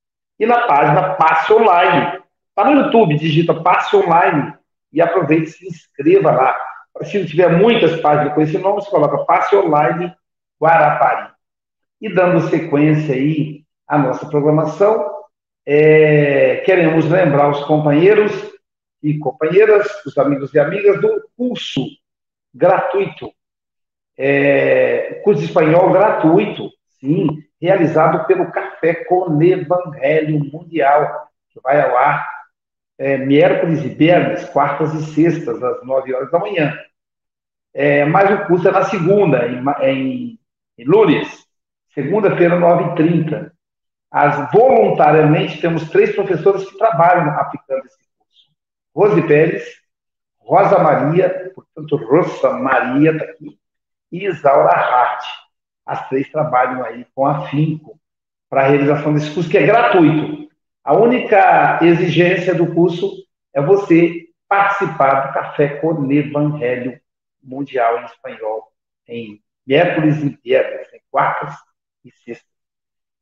[0.43, 4.53] E na página Passe Online, Está no YouTube, digita Passe Online
[4.91, 6.55] e aproveite e se inscreva lá.
[7.01, 10.13] Se tiver muitas páginas com esse nome, você coloca Passe Online
[10.61, 11.31] Guarapari.
[12.01, 15.09] E dando sequência aí à nossa programação,
[15.65, 18.33] é, queremos lembrar os companheiros
[19.01, 21.85] e companheiras, os amigos e amigas do curso
[22.53, 23.31] gratuito,
[24.17, 26.69] é, curso espanhol gratuito,
[27.03, 32.25] Sim, realizado pelo Café com Evangelho Mundial, que vai ao ar
[32.97, 36.79] é, miércoles e viernes, quartas e sextas, às 9 horas da manhã.
[37.73, 40.39] É, mas o curso é na segunda, em, em,
[40.77, 41.45] em Lourdes,
[41.93, 43.51] segunda-feira, 9h30.
[44.09, 48.49] As, voluntariamente, temos três professores que trabalham aplicando esse curso.
[48.95, 49.65] Rose Pérez,
[50.39, 53.59] Rosa Maria, portanto, Rosa Maria está aqui,
[54.09, 55.42] e Isaura Hart.
[55.85, 57.99] As três trabalham aí com afinco
[58.49, 60.49] para a realização desse curso, que é gratuito.
[60.83, 63.11] A única exigência do curso
[63.53, 66.99] é você participar do Café com Evangelho
[67.41, 68.71] Mundial em Espanhol,
[69.07, 71.55] em miércoles e viernes, em quartas
[72.05, 72.53] e sextas.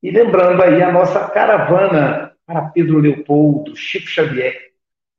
[0.03, 4.71] E lembrando aí a nossa caravana para Pedro Leopoldo, Chico Xavier.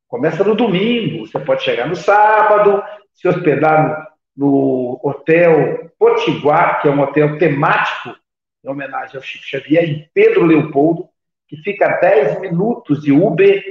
[0.09, 2.82] Começa no domingo, você pode chegar no sábado,
[3.14, 8.16] se hospedar no, Hotel Potiguar, que é um hotel temático
[8.64, 11.09] em homenagem ao Chico Xavier, em Pedro Leopoldo,
[11.49, 13.62] que fica a 10 minutos de Uber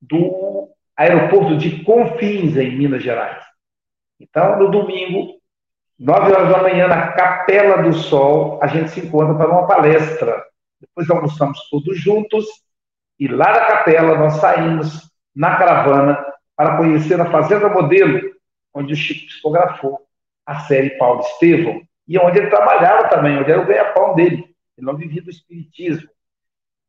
[0.00, 3.42] do aeroporto de Confins, em Minas Gerais.
[4.20, 5.34] Então, no domingo,
[5.98, 10.44] 9 horas da manhã, na Capela do Sol, a gente se encontra para uma palestra.
[10.80, 12.44] Depois almoçamos todos juntos
[13.18, 18.35] e lá da capela nós saímos na caravana para conhecer a Fazenda Modelo,
[18.76, 20.06] onde o Chico psicografou
[20.44, 24.54] a série Paulo Estevão, e onde ele trabalhava também, onde era o ganha-pão dele.
[24.76, 26.08] Ele não vivia do espiritismo.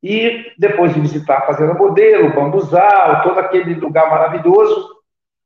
[0.04, 4.98] E depois de visitar a Fazenda Modelo, Bambuzal, todo aquele lugar maravilhoso,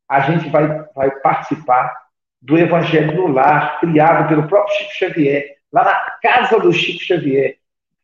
[0.09, 1.95] a gente vai, vai participar
[2.41, 7.57] do Evangelho no Lar, criado pelo próprio Chico Xavier, lá na casa do Chico Xavier,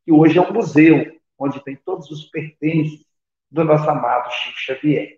[0.05, 3.05] que hoje é um museu, onde tem todos os pertences
[3.51, 5.16] do nosso amado Chico Xavier.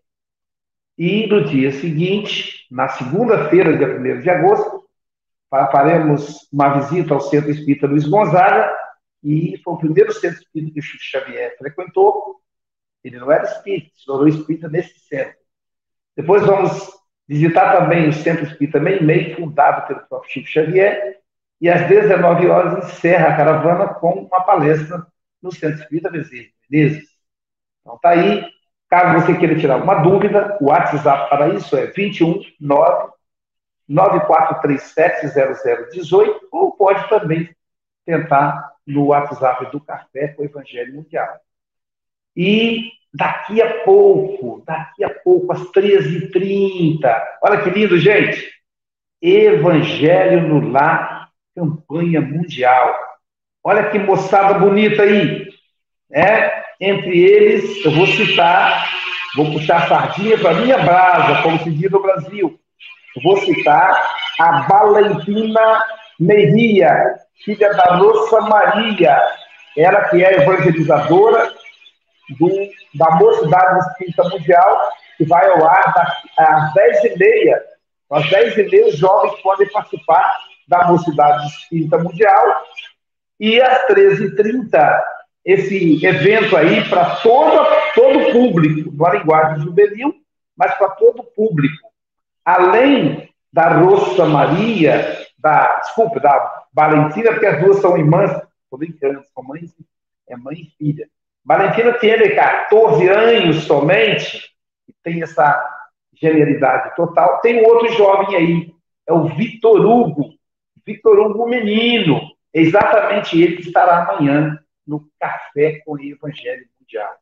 [1.00, 4.84] E no dia seguinte, na segunda-feira, dia 1 de agosto,
[5.50, 8.70] faremos uma visita ao Centro Espírita Luiz Gonzaga,
[9.24, 12.42] e foi o primeiro centro espírita que o Chico Xavier frequentou.
[13.02, 15.38] Ele não era espírita, se tornou espírita nesse centro.
[16.18, 16.92] Depois vamos
[17.26, 21.18] visitar também o Centro Espírita Meimei, fundado pelo próprio Chico Xavier,
[21.62, 25.08] e às 19 horas encerra a caravana com uma palestra
[25.42, 27.08] no Centro Espírita Menezes.
[27.82, 28.46] Então tá aí,
[28.90, 33.10] caso você queira tirar alguma dúvida, o WhatsApp para isso é 219
[33.90, 37.50] 94370018 ou pode também
[38.06, 41.40] tentar no WhatsApp do Café com o Evangelho Mundial.
[42.36, 47.00] E daqui a pouco, daqui a pouco, às 13h30,
[47.42, 48.50] olha que lindo, gente!
[49.22, 52.96] Evangelho no Lar, campanha mundial.
[53.64, 55.48] Olha que moçada bonita aí.
[56.12, 56.59] É?
[56.80, 58.90] Entre eles, eu vou citar,
[59.36, 62.58] vou puxar a sardinha para minha brasa, como se diz no Brasil.
[63.16, 65.84] Eu vou citar a Valentina
[66.20, 69.18] Meria, filha da Rosa Maria,
[69.78, 71.52] ela que é evangelizadora
[72.38, 72.50] do,
[72.96, 77.60] da Mocidade Espírita Mundial, que vai ao ar às 10h30.
[78.12, 80.34] Às 10h30, os jovens podem participar
[80.68, 82.64] da Mocidade Espírita Mundial.
[83.40, 85.02] E às 13h30,
[85.46, 87.66] esse evento aí para todo,
[87.96, 90.14] todo o público, uma linguagem juvenil,
[90.56, 91.90] mas para todo o público.
[92.44, 99.24] Além da Rosa Maria, da, desculpa, da Valentina, porque as duas são irmãs, estou brincando,
[99.34, 99.74] são mães,
[100.28, 101.08] é mãe e filha.
[101.44, 104.50] Valentina tem 14 anos somente,
[104.88, 105.58] e tem essa
[106.14, 107.40] genialidade total.
[107.42, 108.74] Tem outro jovem aí,
[109.08, 110.34] é o Vitor Hugo.
[110.86, 112.20] Vitor Hugo, menino.
[112.54, 114.60] É exatamente ele que estará amanhã
[114.90, 117.14] no Café com o Evangelho Mundial.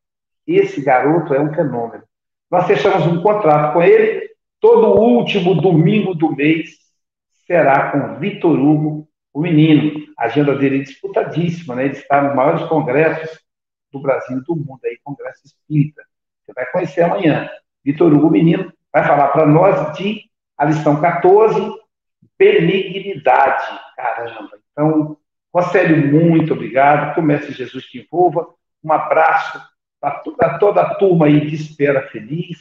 [0.47, 2.03] Esse garoto é um fenômeno.
[2.49, 6.69] Nós fechamos um contrato com ele, todo último domingo do mês
[7.45, 10.07] será com Vitor Hugo, o menino.
[10.17, 11.85] A agenda dele é disputadíssima, né?
[11.85, 13.39] ele está nos maiores congressos
[13.91, 16.03] do Brasil e do mundo, aí, Congresso Espírita.
[16.45, 17.49] Você vai conhecer amanhã.
[17.83, 20.23] Vitor Hugo Menino vai falar para nós de
[20.57, 21.61] a lição 14,
[22.37, 23.65] benignidade.
[23.95, 24.57] Caramba.
[24.71, 25.17] Então,
[25.57, 27.15] Rocélio, muito obrigado.
[27.15, 28.47] Que o Mestre Jesus te envolva.
[28.83, 29.59] Um abraço
[29.99, 32.59] para toda, a turma aí de Espera Feliz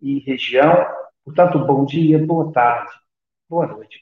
[0.00, 0.86] e região.
[1.22, 2.90] Portanto, bom dia, boa tarde,
[3.46, 4.00] boa noite.